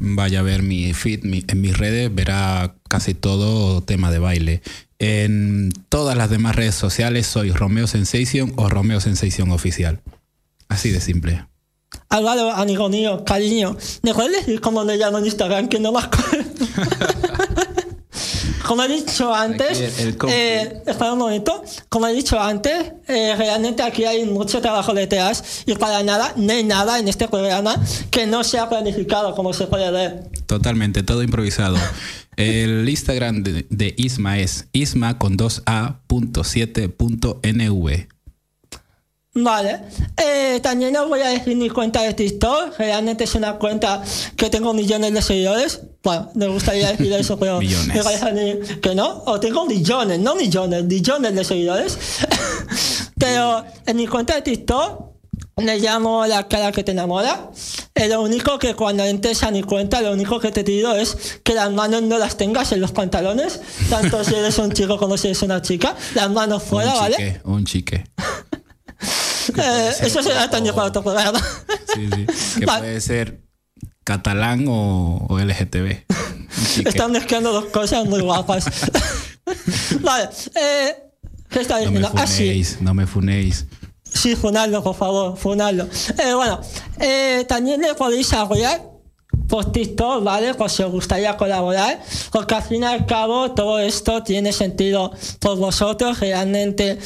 [0.00, 4.60] vaya a ver mi feed mi- en mis redes, verá casi todo tema de baile.
[4.98, 10.00] En todas las demás redes sociales soy Romeo Sensation o Romeo Sensation Oficial.
[10.68, 11.44] Así de simple.
[12.10, 15.68] Álvaro, amigo mío, cariño, ¿me puedes decir cómo le llamo en Instagram?
[15.68, 16.44] Que no me acuerdo.
[18.66, 23.34] Como he dicho antes, el- el eh, espera un momento, como he dicho antes, eh,
[23.34, 27.82] realmente aquí hay mucho trabajo detrás y para nada, no hay nada en este programa
[28.10, 30.24] que no sea planificado, como se puede ver.
[30.44, 31.78] Totalmente, todo improvisado.
[32.36, 38.08] El Instagram de, de Isma es isma con 2a.7.nv.
[39.40, 39.80] Vale,
[40.16, 42.76] eh, también os voy a decir mi cuenta de TikTok.
[42.78, 44.02] Realmente es una cuenta
[44.36, 45.80] que tengo millones de seguidores.
[46.02, 49.22] Bueno, me gustaría decir eso, pero me parece que no.
[49.26, 51.98] O tengo millones, no millones, millones de seguidores.
[53.18, 55.08] pero en mi cuenta de TikTok
[55.58, 57.50] me llamo la cara que te enamora.
[57.94, 61.40] Eh, lo único que cuando entres a mi cuenta, lo único que te pido es
[61.44, 65.16] que las manos no las tengas en los pantalones, tanto si eres un chico como
[65.16, 65.96] si eres una chica.
[66.14, 67.16] Las manos fuera, un ¿vale?
[67.16, 68.04] chique, un chique.
[69.58, 71.40] Eh, eso otro programa.
[71.94, 72.26] Sí, sí.
[72.60, 72.80] Que Vale.
[72.80, 73.42] puede ser
[74.04, 76.04] catalán o, o LGTB.
[76.86, 78.64] Están mezclando dos cosas muy guapas.
[80.00, 80.96] vale, eh,
[81.48, 82.10] ¿qué está No me diciendo?
[82.20, 83.66] Ah, sí, funéis, no me funéis.
[84.04, 85.88] sí, funarlo, por favor, funarlo.
[86.18, 86.60] Eh, bueno,
[87.00, 88.82] eh, también le podéis apoyar
[89.48, 90.54] por TikTok, ¿vale?
[90.54, 92.00] Pues si os gustaría colaborar,
[92.32, 96.98] porque al fin y al cabo todo esto tiene sentido por vosotros, realmente.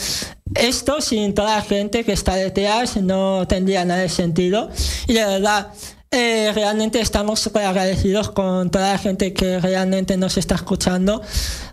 [0.54, 4.70] Esto sin toda la gente que está detrás no tendría nada de sentido.
[5.06, 5.68] Y de verdad,
[6.10, 11.22] eh, realmente estamos agradecidos con toda la gente que realmente nos está escuchando,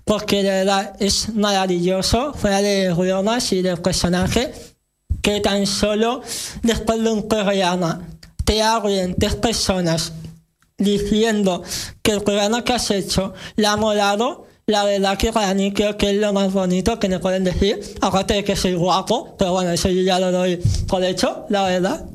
[0.06, 4.54] porque de verdad es maravilloso, fuera de bromas y del personaje,
[5.22, 6.22] que tan solo
[6.64, 8.08] después de un programa
[8.46, 10.14] te abren tres personas
[10.78, 11.62] diciendo
[12.02, 15.98] que el programa que has hecho le ha molado, la verdad que para mí creo
[15.98, 19.52] que es lo más bonito que me pueden decir, aparte de que soy guapo, pero
[19.52, 20.58] bueno, eso yo ya lo doy
[20.88, 22.06] por hecho, la verdad.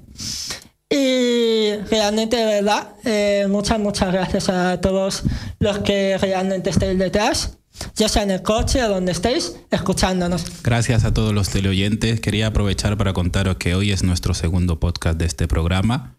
[0.89, 5.25] Y realmente, de verdad, eh, muchas, muchas gracias a todos
[5.59, 7.59] los que realmente estáis detrás,
[7.97, 10.63] ya sea en el coche o donde estéis, escuchándonos.
[10.63, 12.21] Gracias a todos los teleoyentes.
[12.21, 16.19] Quería aprovechar para contaros que hoy es nuestro segundo podcast de este programa.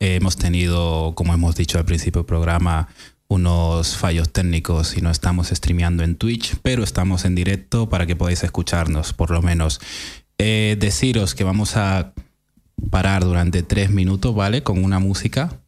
[0.00, 2.88] Eh, hemos tenido, como hemos dicho al principio del programa,
[3.28, 8.16] unos fallos técnicos y no estamos streameando en Twitch, pero estamos en directo para que
[8.16, 9.80] podáis escucharnos, por lo menos.
[10.38, 12.12] Eh, deciros que vamos a
[12.90, 14.62] parar durante tres minutos, ¿vale?
[14.62, 15.60] Con una música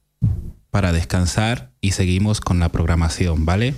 [0.70, 3.74] para descansar y seguimos con la programación, ¿vale?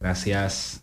[0.00, 0.81] Gracias.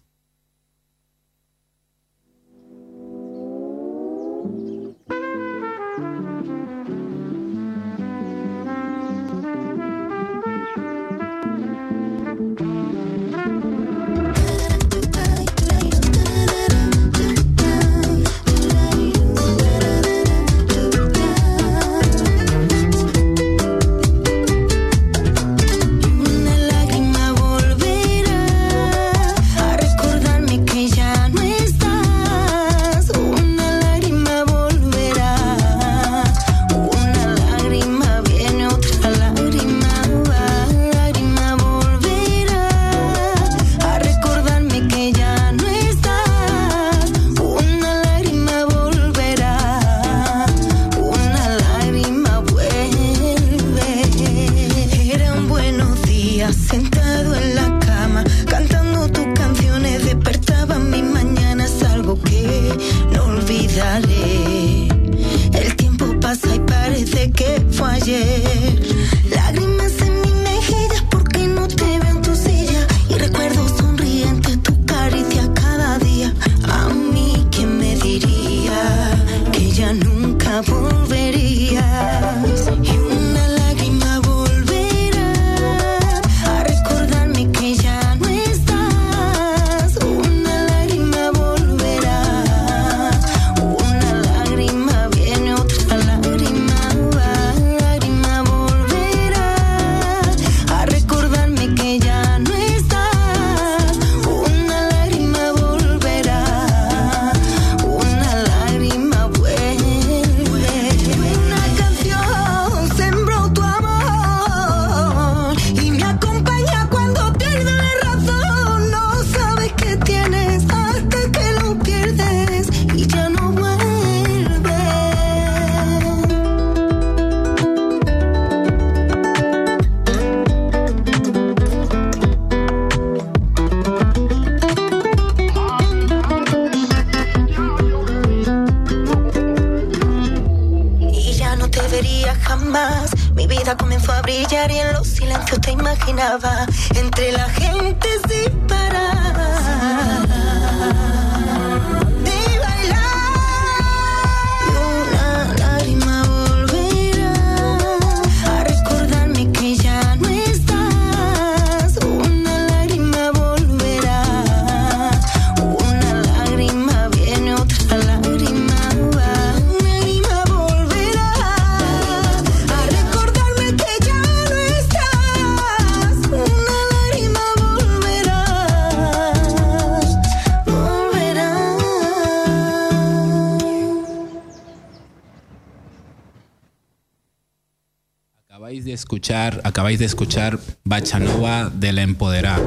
[189.90, 192.62] Acabáis de escuchar Bachanova de la Empoderá,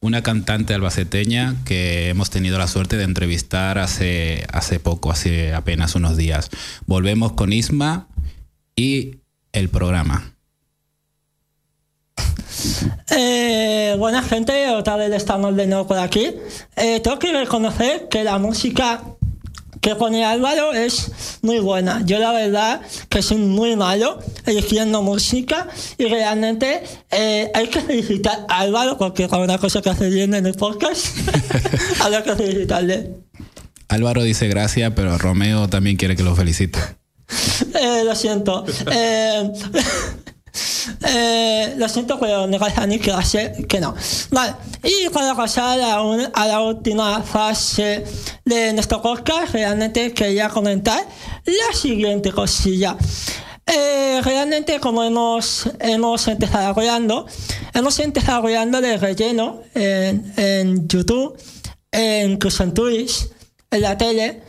[0.00, 5.96] una cantante albaceteña que hemos tenido la suerte de entrevistar hace, hace poco, hace apenas
[5.96, 6.48] unos días.
[6.86, 8.08] Volvemos con Isma
[8.74, 9.16] y
[9.52, 10.32] el programa.
[13.10, 16.36] Eh, buena gente, otra vez estamos de nuevo por aquí.
[16.76, 19.02] Eh, tengo que reconocer que la música
[19.82, 21.10] que pone Álvaro es
[21.42, 22.02] muy buena.
[22.06, 25.66] Yo la verdad que soy muy malo eligiendo música
[25.98, 30.34] y realmente eh, hay que felicitar a Álvaro porque con una cosa que hace bien
[30.34, 31.08] en el podcast,
[32.00, 33.10] habrá que felicitarle.
[33.88, 36.78] Álvaro dice gracias, pero Romeo también quiere que lo felicite.
[37.74, 38.64] Eh, lo siento.
[38.90, 39.50] Eh,
[41.06, 42.46] eh, lo siento, pero
[42.86, 43.94] mí que ser que no.
[44.30, 48.04] Vale, y para pasar a, un- a la última fase
[48.44, 51.06] de nuestro podcast, realmente quería comentar
[51.44, 52.96] la siguiente cosilla.
[53.66, 57.26] Eh, realmente, como hemos, hemos empezado hablando,
[57.74, 61.36] hemos empezado hablando de relleno en, en YouTube,
[61.92, 63.28] e incluso en Twitch,
[63.70, 64.42] en la tele.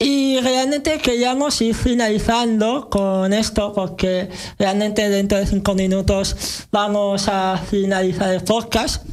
[0.00, 6.36] Y realmente queríamos ir finalizando con esto porque realmente dentro de cinco minutos
[6.70, 9.04] vamos a finalizar el podcast.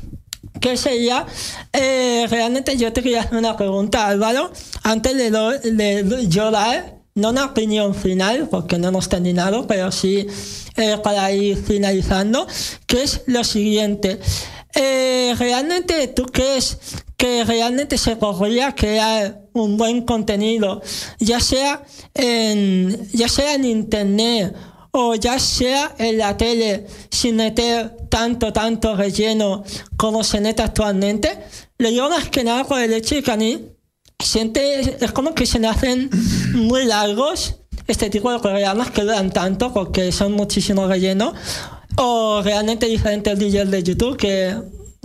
[0.62, 1.26] Que sería,
[1.74, 4.52] eh, realmente yo te quería hacer una pregunta, Álvaro,
[4.84, 10.26] antes de, lo- yo dar, no una opinión final, porque no hemos terminado, pero sí
[10.78, 12.48] eh, para ir finalizando,
[12.88, 14.20] que es lo siguiente.
[14.76, 16.78] Eh, realmente tú crees
[17.18, 20.82] que realmente se podría crear un buen contenido,
[21.20, 24.56] ya sea en, ya sea en internet
[24.92, 29.64] o ya sea en la tele, sin meter tanto, tanto relleno
[29.98, 31.38] como se neta actualmente.
[31.78, 33.66] Le digo más que nada por el hecho de que a mí
[34.24, 36.10] siente, es como que se me hacen
[36.54, 37.56] muy largos
[37.88, 41.34] este tipo de programas que duran tanto porque son muchísimo relleno
[41.98, 44.56] o realmente diferentes DJs de YouTube que,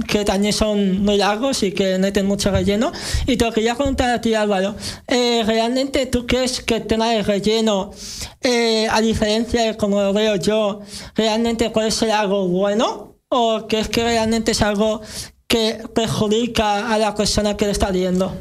[0.02, 2.92] que también son muy largos y que meten mucho relleno.
[3.26, 4.76] Y te lo quería preguntar a ti, Álvaro.
[5.06, 7.92] Eh, ¿Realmente tú crees que el tema del relleno,
[8.40, 10.80] eh, a diferencia de como lo veo yo,
[11.14, 13.16] realmente puede ser algo bueno?
[13.28, 15.02] ¿O crees que realmente es algo
[15.46, 18.36] que perjudica a la persona que lo está viendo?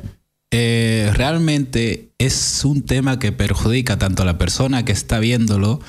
[0.51, 5.79] Eh, realmente es un tema que perjudica tanto a la persona que está viéndolo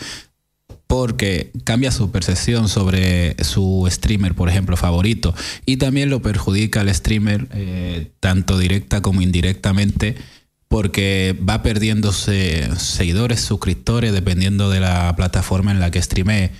[0.90, 5.32] porque cambia su percepción sobre su streamer, por ejemplo, favorito,
[5.64, 10.16] y también lo perjudica al streamer eh, tanto directa como indirectamente
[10.66, 16.50] porque va perdiéndose seguidores, suscriptores, dependiendo de la plataforma en la que streamee.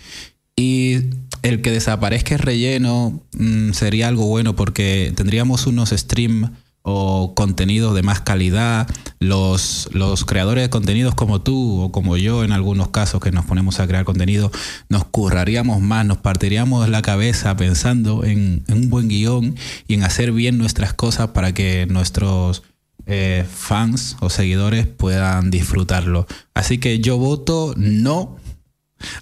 [0.55, 1.07] Y
[1.43, 6.51] el que desaparezca el relleno mm, sería algo bueno porque tendríamos unos streams
[6.83, 8.89] o contenidos de más calidad.
[9.19, 13.45] Los, los creadores de contenidos como tú o como yo en algunos casos que nos
[13.45, 14.51] ponemos a crear contenido,
[14.89, 19.57] nos curraríamos más, nos partiríamos la cabeza pensando en, un buen guion
[19.87, 22.63] y en hacer bien nuestras cosas para que nuestros
[23.07, 26.27] eh, fans o seguidores puedan disfrutarlo.
[26.55, 28.37] Así que yo voto no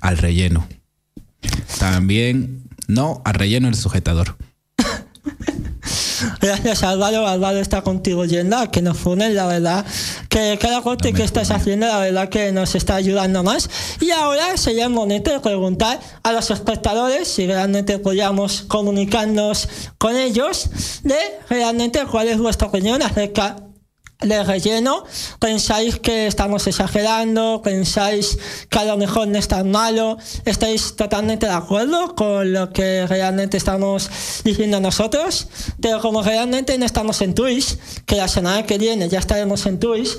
[0.00, 0.66] al relleno.
[1.78, 4.36] También no al relleno del sujetador.
[6.40, 9.84] Gracias Álvaro, Álvaro está contigo yendo, que nos unen, la verdad,
[10.28, 13.70] que cada corte No que estás haciendo, la verdad que nos está ayudando más.
[14.00, 19.68] Y ahora sería el momento de preguntar a los espectadores si realmente podíamos comunicarnos
[19.98, 20.70] con ellos
[21.02, 21.18] de
[21.48, 23.67] realmente cuál es vuestra opinión acerca
[24.20, 25.04] de relleno,
[25.38, 28.36] pensáis que estamos exagerando, pensáis
[28.68, 33.06] que a lo mejor no es tan malo, estáis totalmente de acuerdo con lo que
[33.06, 34.10] realmente estamos
[34.42, 35.48] diciendo nosotros,
[35.80, 39.78] pero como realmente no estamos en Twitch, que la semana que viene ya estaremos en
[39.78, 40.10] Twitch,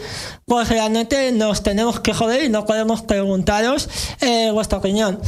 [0.45, 3.89] pues realmente nos tenemos que joder y no podemos preguntaros
[4.21, 5.19] eh, vuestra opinión.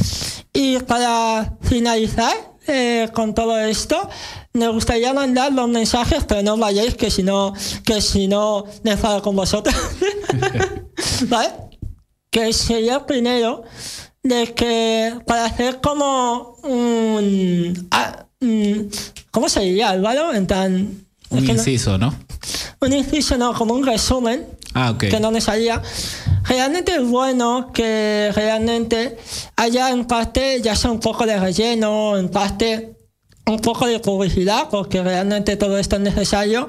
[0.54, 4.08] Y para finalizar, eh, con todo esto,
[4.54, 8.92] me gustaría mandar los mensajes, pero no vayáis, que si no, que si no me
[8.92, 9.74] enfado con vosotros.
[11.28, 11.50] ¿Vale?
[12.30, 13.62] Que sería primero
[14.22, 17.88] de que para hacer como un...
[19.30, 20.34] ¿Cómo se diría, Álvaro?
[20.34, 21.06] En tan...
[21.30, 22.14] Un que no- inciso, ¿no?
[22.80, 24.44] un inciso, no, como un resumen
[24.74, 25.82] Ah, que no me salía.
[26.44, 29.18] Realmente es bueno que realmente
[29.56, 32.91] haya en parte ya sea un poco de relleno, en parte
[33.46, 36.68] un poco de publicidad, porque realmente todo esto es necesario.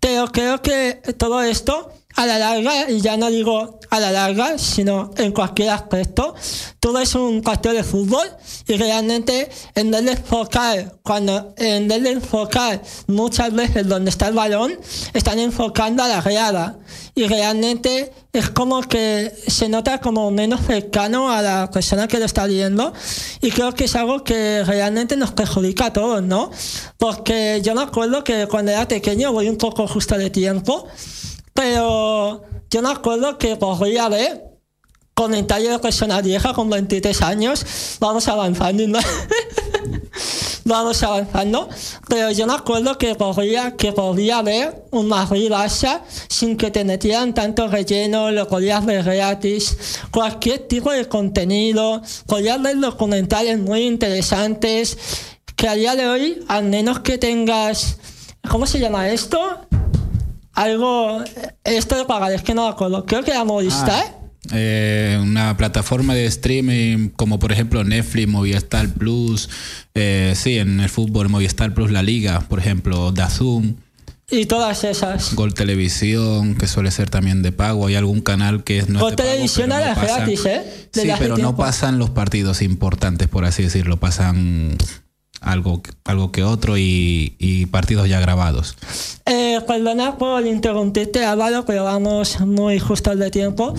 [0.00, 4.58] Pero creo que todo esto a la larga, y ya no digo a la larga,
[4.58, 6.34] sino en cualquier aspecto,
[6.80, 8.26] todo es un partido de fútbol
[8.66, 14.28] y realmente en vez de enfocar, cuando en vez de enfocar muchas veces donde está
[14.28, 14.72] el balón,
[15.14, 16.78] están enfocando a la grada
[17.14, 22.24] y realmente es como que se nota como menos cercano a la persona que lo
[22.24, 22.92] está viendo
[23.40, 26.50] y creo que es algo que realmente nos perjudica a todos, ¿no?
[26.96, 30.86] Porque yo me acuerdo que cuando era pequeño, voy un poco justo de tiempo,
[31.58, 34.44] pero yo me acuerdo que podría ver
[35.12, 37.66] comentario de persona vieja con 23 años,
[37.98, 39.00] vamos avanzando, ¿no?
[40.64, 41.68] vamos avanzando,
[42.08, 46.84] pero yo me acuerdo que podría, que podría ver un Madrid Barça sin que te
[46.84, 53.80] metieran tanto relleno, lo podías ver gratis, cualquier tipo de contenido, podías ver documentales muy
[53.80, 54.96] interesantes,
[55.56, 57.98] que a día de hoy, al menos que tengas,
[58.48, 59.66] ¿cómo se llama esto?
[60.58, 61.22] Algo,
[61.62, 64.18] esto de pagar, es que no acuerdo, creo que era Movistar.
[64.50, 69.48] Eh, una plataforma de streaming como por ejemplo Netflix, Movistar Plus,
[69.94, 73.76] eh, sí, en el fútbol Movistar Plus La Liga, por ejemplo, Dazum,
[74.28, 75.36] Y todas esas.
[75.36, 79.14] Gol Televisión, que suele ser también de pago, hay algún canal que es no Gol
[79.14, 80.88] Televisión era no gratis, ¿eh?
[80.92, 84.76] Sí, pero no pasan los partidos importantes, por así decirlo, pasan
[85.40, 88.76] algo, algo que otro y, partidos ya grabados.
[89.26, 93.74] Eh, perdona por interrumpirte, Álvaro, pero vamos muy justos de tiempo.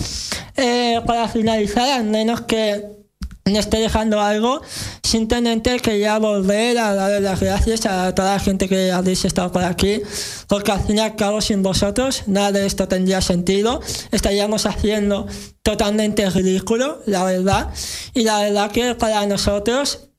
[0.56, 3.00] Eh, para finalizar, al menos que
[3.44, 4.60] me esté dejando algo,
[5.02, 9.64] simplemente quería volver a darle las gracias a toda la gente que habéis estado por
[9.64, 10.02] aquí,
[10.46, 13.80] porque al fin y al cabo, sin vosotros, nada de esto tendría sentido.
[14.12, 15.26] Estaríamos haciendo
[15.62, 17.70] totalmente ridículo, la verdad.
[18.14, 20.09] Y la verdad que para nosotros,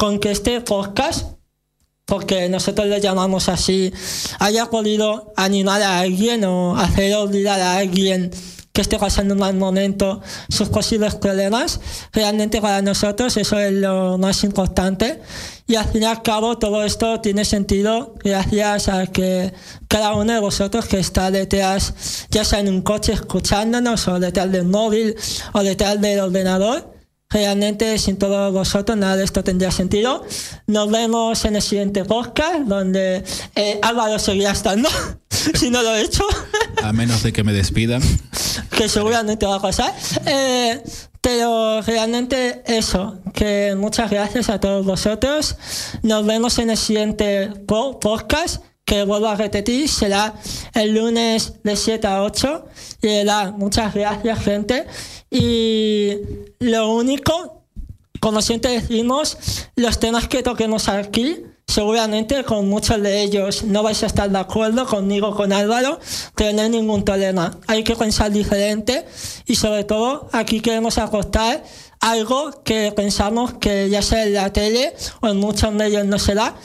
[0.00, 1.26] con que este podcast
[2.06, 3.92] porque nosotros le llamamos así,
[4.38, 8.30] haya podido animar a alguien o hacer olvidar a alguien
[8.72, 11.80] que esté pasando un mal momento sus posibles problemas,
[12.12, 15.20] realmente para nosotros eso es lo más importante.
[15.66, 19.52] Y al fin y al cabo todo esto tiene sentido gracias a que
[19.86, 24.50] cada uno de vosotros que está detrás, ya sea en un coche escuchándonos o detrás
[24.50, 25.14] del móvil
[25.52, 26.89] o detrás del ordenador,
[27.30, 30.24] Realmente sin todos vosotros nada de esto tendría sentido.
[30.66, 33.22] Nos vemos en el siguiente podcast donde
[33.54, 34.88] eh, Álvaro seguirá estando,
[35.54, 36.24] si no lo he hecho,
[36.82, 38.02] A menos de que me despidan.
[38.76, 39.94] que seguramente va a pasar.
[40.26, 40.82] Eh,
[41.20, 45.56] pero realmente eso, que muchas gracias a todos vosotros.
[46.02, 50.34] Nos vemos en el siguiente po- podcast que vuelvo a repetir, será
[50.74, 52.66] el lunes de 7 a 8.
[53.02, 54.84] Y verdad, muchas gracias, gente.
[55.30, 56.16] Y
[56.58, 57.62] lo único,
[58.18, 59.38] como siempre decimos,
[59.76, 61.36] los temas que toquemos aquí,
[61.68, 66.00] seguramente con muchos de ellos no vais a estar de acuerdo conmigo, con Álvaro,
[66.34, 67.60] pero no hay ningún problema.
[67.68, 69.06] Hay que pensar diferente
[69.46, 71.62] y sobre todo aquí queremos aportar
[72.00, 76.56] algo que pensamos que ya sea en la tele o en muchos medios no será.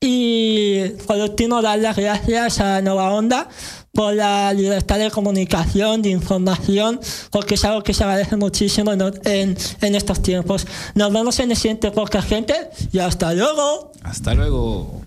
[0.00, 3.48] Y último, dar las gracias a Nova Onda
[3.92, 7.00] por la libertad de comunicación, de información,
[7.32, 10.68] porque es algo que se agradece muchísimo en, en, estos tiempos.
[10.94, 12.54] Nos vemos en el siguiente podcast, gente,
[12.92, 13.90] y hasta luego.
[14.02, 15.02] Hasta luego.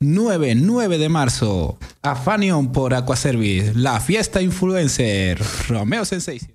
[0.00, 1.78] 9, 9 de marzo.
[2.02, 3.72] Afanion por Aquaservice.
[3.74, 5.40] La fiesta influencer.
[5.68, 6.53] Romeo Sensation.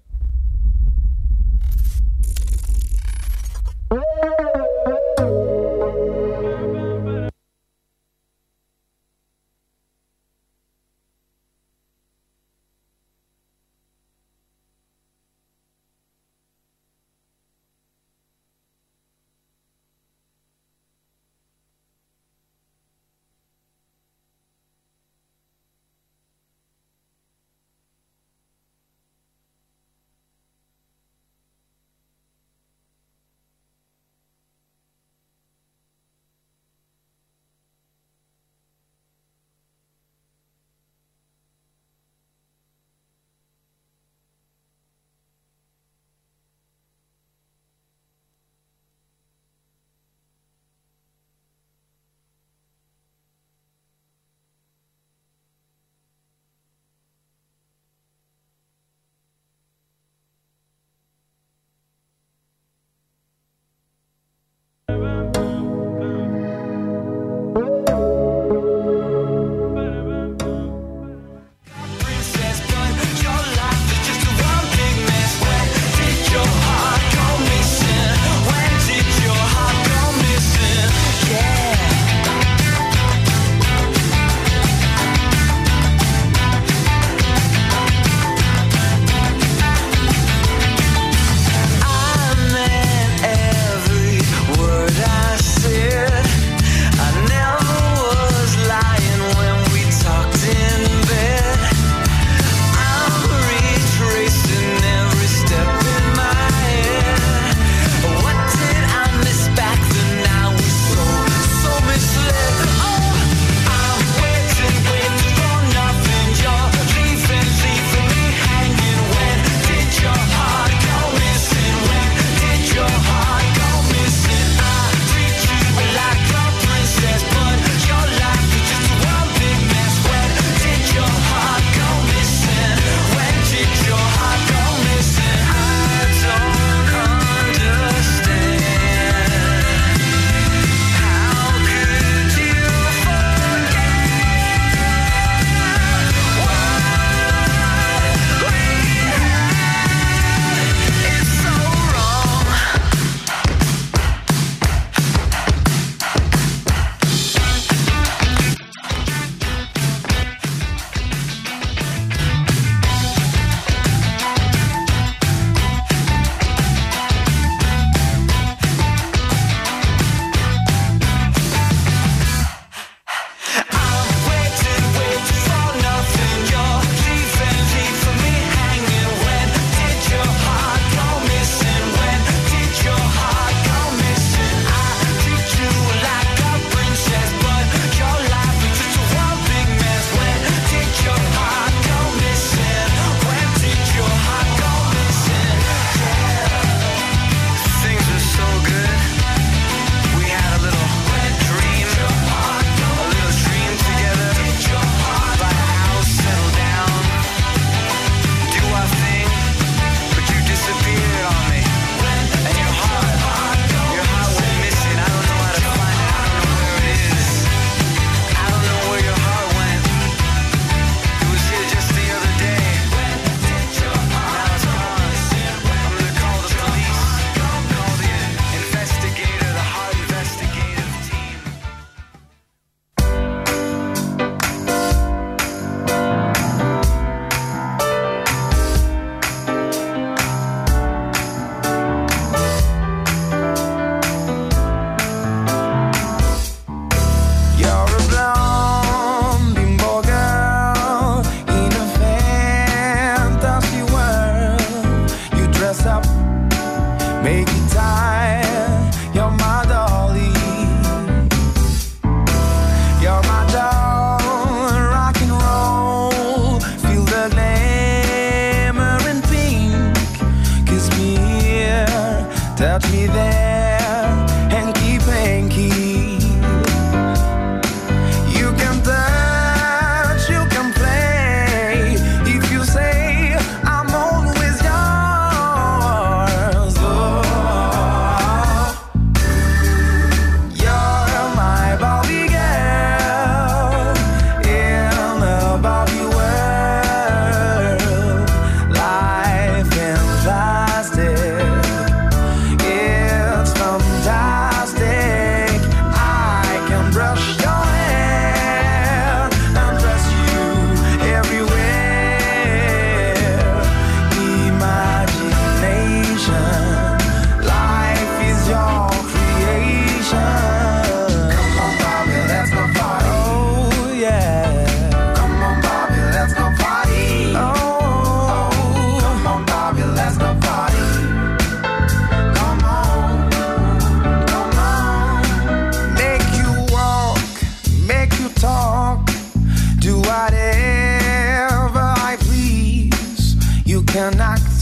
[340.10, 343.36] whatever I please.
[343.66, 344.54] You can act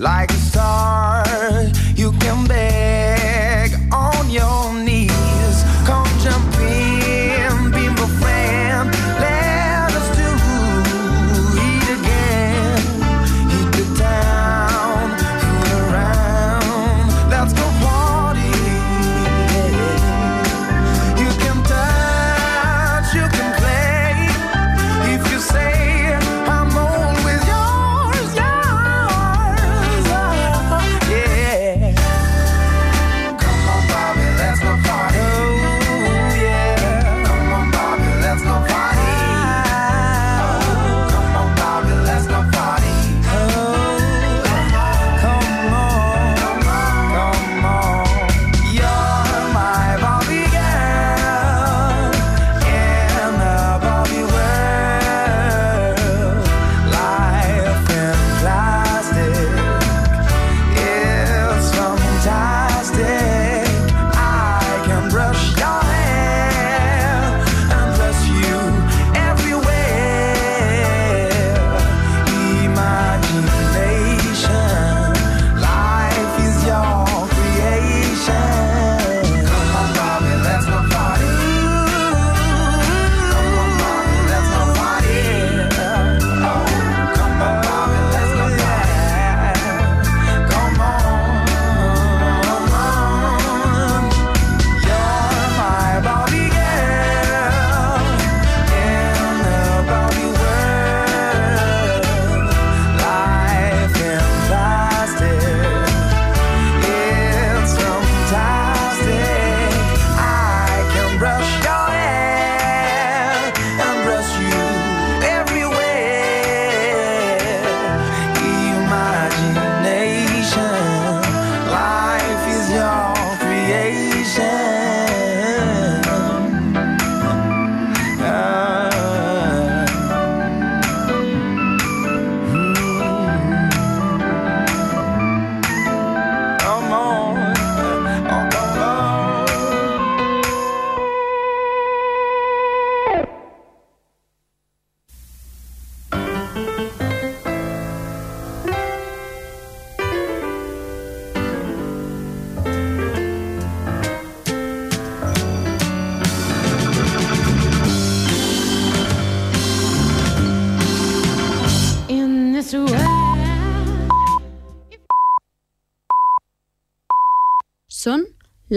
[0.00, 1.24] like a star,
[1.94, 2.87] you can bear.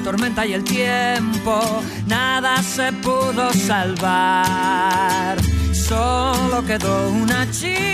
[0.00, 5.38] tormenta y el tiempo, nada se pudo salvar.
[5.72, 7.88] Solo quedó una chica.